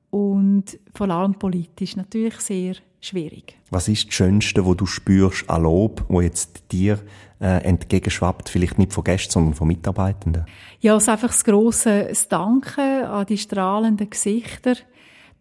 und 0.09 0.79
vor 0.93 1.09
allem 1.09 1.35
politisch 1.35 1.95
natürlich 1.95 2.35
sehr 2.39 2.75
schwierig. 3.01 3.57
Was 3.69 3.87
ist 3.87 4.07
das 4.07 4.13
Schönste, 4.13 4.65
wo 4.65 4.73
du 4.73 4.85
spürst 4.85 5.49
an 5.49 5.63
Lob, 5.63 6.05
wo 6.09 6.21
jetzt 6.21 6.63
dir 6.71 6.99
äh, 7.39 7.63
entgegenschwappt, 7.63 8.49
vielleicht 8.49 8.77
nicht 8.77 8.93
von 8.93 9.03
Gästen, 9.03 9.31
sondern 9.31 9.53
von 9.53 9.67
Mitarbeitenden? 9.67 10.45
Ja, 10.79 10.95
es 10.95 11.03
ist 11.03 11.09
einfach 11.09 11.29
das 11.29 11.43
grosse 11.43 12.11
Danken 12.29 13.05
an 13.05 13.25
die 13.25 13.37
strahlenden 13.37 14.09
Gesichter, 14.09 14.75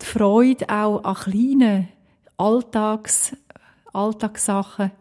die 0.01 0.07
Freude 0.07 0.69
auch 0.69 1.03
an 1.03 1.15
kleinen 1.15 1.89
Alltags, 2.37 3.37
Alltagssachen. 3.93 4.93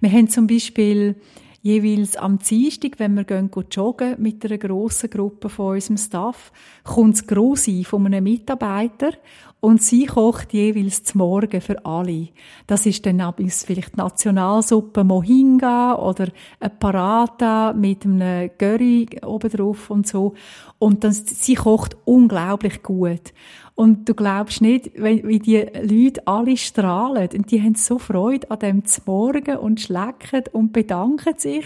Wir 0.00 0.10
haben 0.10 0.28
zum 0.28 0.46
Beispiel 0.46 1.16
jeweils 1.62 2.16
am 2.16 2.38
Dienstag, 2.38 2.98
wenn 2.98 3.14
wir 3.14 3.24
gehen 3.24 3.50
joggen 3.70 4.16
mit 4.20 4.44
einer 4.44 4.58
grossen 4.58 5.08
Gruppe 5.08 5.48
von 5.48 5.74
unserem 5.74 5.96
Staff, 5.96 6.52
kommt 6.82 7.14
das 7.14 7.26
Grossi 7.26 7.84
von 7.84 8.04
einem 8.04 8.24
Mitarbeiter 8.24 9.12
und 9.60 9.80
sie 9.80 10.06
kocht 10.06 10.52
jeweils 10.52 11.04
zum 11.04 11.20
Morgen 11.20 11.60
für 11.60 11.86
alle. 11.86 12.30
Das 12.66 12.84
ist 12.84 13.06
dann 13.06 13.20
abends 13.20 13.64
vielleicht 13.64 13.96
Nationalsuppe 13.96 15.04
Mohinga 15.04 15.94
oder 15.94 16.28
ein 16.58 16.78
Parata 16.80 17.72
mit 17.72 18.04
einem 18.04 18.50
Curry 18.58 19.08
oben 19.24 19.50
drauf 19.50 19.88
und 19.88 20.08
so. 20.08 20.34
Und 20.80 21.04
dann, 21.04 21.12
sie 21.12 21.54
kocht 21.54 21.96
unglaublich 22.04 22.82
gut. 22.82 23.32
Und 23.74 24.08
du 24.08 24.14
glaubst 24.14 24.60
nicht, 24.60 24.90
wie 24.96 25.38
die 25.38 25.66
Leute 25.82 26.26
alle 26.26 26.56
strahlen. 26.56 27.28
Und 27.34 27.50
die 27.50 27.62
haben 27.62 27.74
so 27.74 27.98
Freude 27.98 28.50
an 28.50 28.58
dem 28.58 28.82
Morgen 29.06 29.56
und 29.56 29.80
schlecken 29.80 30.44
und 30.52 30.72
bedanken 30.72 31.38
sich. 31.38 31.64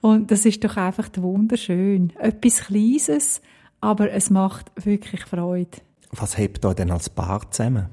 Und 0.00 0.30
das 0.30 0.44
ist 0.46 0.64
doch 0.64 0.76
einfach 0.76 1.08
wunderschön. 1.16 2.12
Etwas 2.18 2.64
Kleines, 2.66 3.40
aber 3.80 4.10
es 4.10 4.30
macht 4.30 4.72
wirklich 4.84 5.24
Freude. 5.24 5.78
Was 6.10 6.38
hebt 6.38 6.64
euch 6.64 6.74
denn 6.74 6.90
als 6.90 7.08
Paar 7.08 7.50
zusammen? 7.50 7.86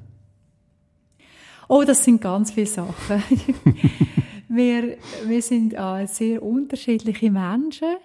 Oh, 1.68 1.84
das 1.84 2.04
sind 2.04 2.20
ganz 2.20 2.52
viele 2.52 2.68
Sachen. 2.68 3.24
wir, 4.50 4.98
wir 5.26 5.42
sind 5.42 5.74
äh, 5.74 6.06
sehr 6.06 6.44
unterschiedliche 6.44 7.32
Menschen. 7.32 7.96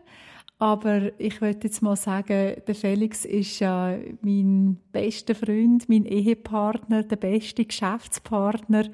Aber 0.59 1.11
ich 1.21 1.40
würde 1.42 1.61
jetzt 1.64 1.83
mal 1.83 1.97
sagen, 1.97 2.57
der 2.66 2.75
Felix 2.75 3.27
ist 3.27 3.61
ja 3.61 3.95
mein 4.23 4.79
bester 4.90 5.35
Freund, 5.35 5.87
mein 5.88 6.07
Ehepartner, 6.07 7.03
der 7.03 7.16
beste 7.16 7.66
Geschäftspartner. 7.66 8.85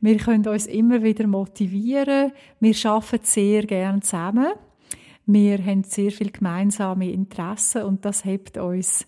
Wir 0.00 0.16
können 0.18 0.46
uns 0.46 0.66
immer 0.66 1.02
wieder 1.02 1.26
motivieren. 1.26 2.30
Wir 2.60 2.74
arbeiten 2.84 3.24
sehr 3.24 3.64
gern 3.64 4.02
zusammen. 4.02 4.52
Wir 5.26 5.58
haben 5.64 5.82
sehr 5.82 6.12
viel 6.12 6.30
gemeinsame 6.30 7.10
Interessen 7.10 7.82
und 7.82 8.04
das 8.04 8.24
hebt 8.24 8.56
uns 8.56 9.06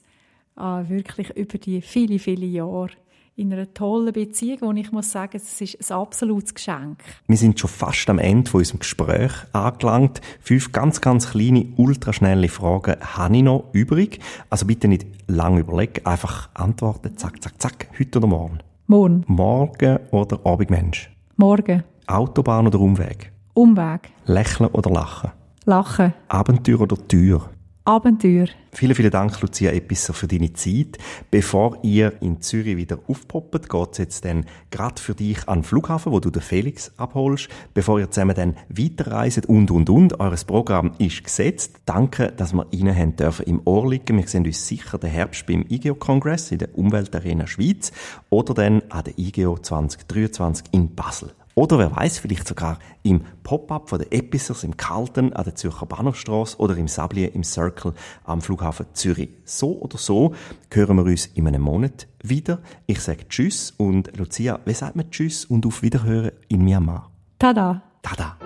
äh, 0.57 0.88
wirklich 0.88 1.31
über 1.37 1.59
die 1.59 1.81
viele, 1.81 2.19
viele 2.19 2.47
Jahre 2.47 2.91
in 3.35 3.53
einer 3.53 3.73
tollen 3.73 4.12
Beziehung, 4.12 4.59
und 4.61 4.77
ich 4.77 4.92
muss 4.92 5.11
sagen, 5.11 5.37
es 5.37 5.61
ist 5.61 5.90
ein 5.90 5.97
absolutes 5.97 6.55
Geschenk. 6.55 7.03
Wir 7.27 7.37
sind 7.37 7.59
schon 7.59 7.71
fast 7.71 8.09
am 8.11 8.18
Ende 8.18 8.51
von 8.51 8.61
unserem 8.61 8.81
Gespräch 8.81 9.33
angelangt. 9.53 10.21
Fünf 10.40 10.73
ganz, 10.73 11.01
ganz 11.01 11.31
kleine, 11.31 11.66
ultraschnelle 11.77 12.49
Fragen 12.49 12.97
habe 13.01 13.37
ich 13.37 13.42
noch 13.42 13.71
übrig. 13.73 14.21
Also 14.51 14.66
bitte 14.66 14.88
nicht 14.88 15.07
lange 15.29 15.61
überlegen, 15.61 16.05
einfach 16.05 16.51
antworten, 16.55 17.16
zack, 17.16 17.42
zack, 17.42 17.61
zack, 17.61 17.88
heute 17.99 18.18
oder 18.18 18.29
morgen? 18.29 18.59
Morgen. 18.87 19.25
Morgen 19.27 19.99
oder 20.11 20.38
Abendmensch? 20.45 21.11
Morgen. 21.37 21.85
Autobahn 22.07 22.66
oder 22.66 22.81
Umweg? 22.81 23.33
Umweg. 23.55 24.11
Lächeln 24.27 24.71
oder 24.71 24.90
lachen? 24.90 25.31
Lachen. 25.64 26.12
Abenteuer 26.29 26.81
oder 26.81 26.97
Tür? 27.09 27.49
Abenteuer. 27.85 28.47
Vielen, 28.71 28.95
vielen 28.95 29.11
Dank, 29.11 29.40
Lucia 29.40 29.73
Episser, 29.73 30.14
für 30.14 30.29
deine 30.29 30.53
Zeit. 30.53 30.99
Bevor 31.33 31.79
ihr 31.83 32.12
in 32.23 32.40
Zürich 32.40 32.77
wieder 32.77 33.01
aufpoppt, 33.09 33.68
geht's 33.68 33.99
jetzt 33.99 34.25
dann 34.25 34.47
gerade 34.71 35.03
für 35.03 35.16
dich 35.16 35.49
an 35.49 35.59
den 35.59 35.64
Flughafen, 35.64 36.12
wo 36.12 36.21
du 36.21 36.31
den 36.31 36.42
Felix 36.42 36.92
abholst, 36.97 37.49
bevor 37.75 37.99
ihr 37.99 38.09
zusammen 38.09 38.37
dann 38.37 38.57
weiterreist 38.68 39.47
und, 39.47 39.73
und, 39.73 39.90
und. 39.90 40.21
Eures 40.21 40.45
Programm 40.45 40.92
ist 40.99 41.25
gesetzt. 41.25 41.81
Danke, 41.85 42.31
dass 42.31 42.53
wir 42.53 42.66
Ihnen 42.71 42.97
haben 42.97 43.16
dürfen 43.16 43.47
im 43.47 43.62
Ohr 43.64 43.90
liegen. 43.90 44.16
Wir 44.16 44.29
sehen 44.29 44.47
uns 44.47 44.64
sicher 44.64 44.99
den 44.99 45.11
Herbst 45.11 45.47
beim 45.47 45.66
IGO-Kongress 45.68 46.53
in 46.53 46.59
der 46.59 46.79
Umweltarena 46.79 47.49
Schweiz 47.49 47.90
oder 48.31 48.55
dann 48.55 48.83
an 48.90 49.05
der 49.05 49.18
IGO 49.18 49.59
2023 49.59 50.66
in 50.71 50.95
Basel. 50.95 51.33
Oder 51.55 51.79
wer 51.79 51.95
weiß, 51.95 52.19
vielleicht 52.19 52.49
sogar 52.49 52.79
im 53.03 53.23
Pop-up 53.43 53.91
von 53.91 53.99
der 53.99 54.12
Episers 54.12 54.65
im 54.65 54.77
Kalten 54.77 55.33
an 55.35 55.45
der 55.45 55.55
Zürcher 55.55 55.87
Bahnhofstrasse 55.87 56.57
oder 56.59 56.77
im 56.77 56.88
Sablier 56.88 57.35
im 57.35 57.45
Circle 57.45 57.93
am 58.25 58.41
Flughafen 58.41 58.87
Zürich. 58.95 59.31
So 59.45 59.79
oder 59.81 59.99
so 59.99 60.35
hören 60.71 60.97
wir 60.97 61.05
uns 61.05 61.27
in 61.27 61.47
einem 61.47 61.62
Monat 61.62 62.07
wieder. 62.23 62.61
Ich 62.87 63.01
sage 63.01 63.29
Tschüss 63.29 63.75
und 63.77 64.17
Lucia, 64.17 64.61
wie 64.65 64.75
sagt 64.75 64.97
man 64.97 65.11
Tschüss 65.11 65.45
und 65.45 65.67
auf 65.67 65.83
Wiederhören 65.83 66.33
in 66.49 66.65
Myanmar? 66.65 67.11
Tada! 67.38 67.83
Tada! 68.03 68.37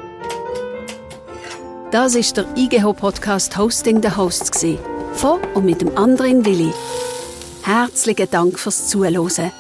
Das 1.93 2.17
ist 2.17 2.37
der 2.37 2.47
IGH 2.57 2.93
Podcast 2.95 3.57
Hosting 3.57 4.03
the 4.03 4.11
Hosts 4.11 4.67
von 5.13 5.39
und 5.55 5.65
mit 5.65 5.81
dem 5.81 5.97
anderen 5.97 6.45
Willi. 6.45 6.73
Herzlichen 7.63 8.29
Dank 8.31 8.59
fürs 8.59 8.89
Zuhören. 8.89 9.53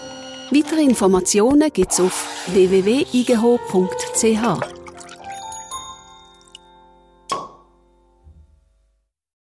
Weitere 0.51 0.83
Informationen 0.83 1.71
gibt's 1.73 2.01
auf 2.01 2.47
www.igho.ch. 2.53 4.76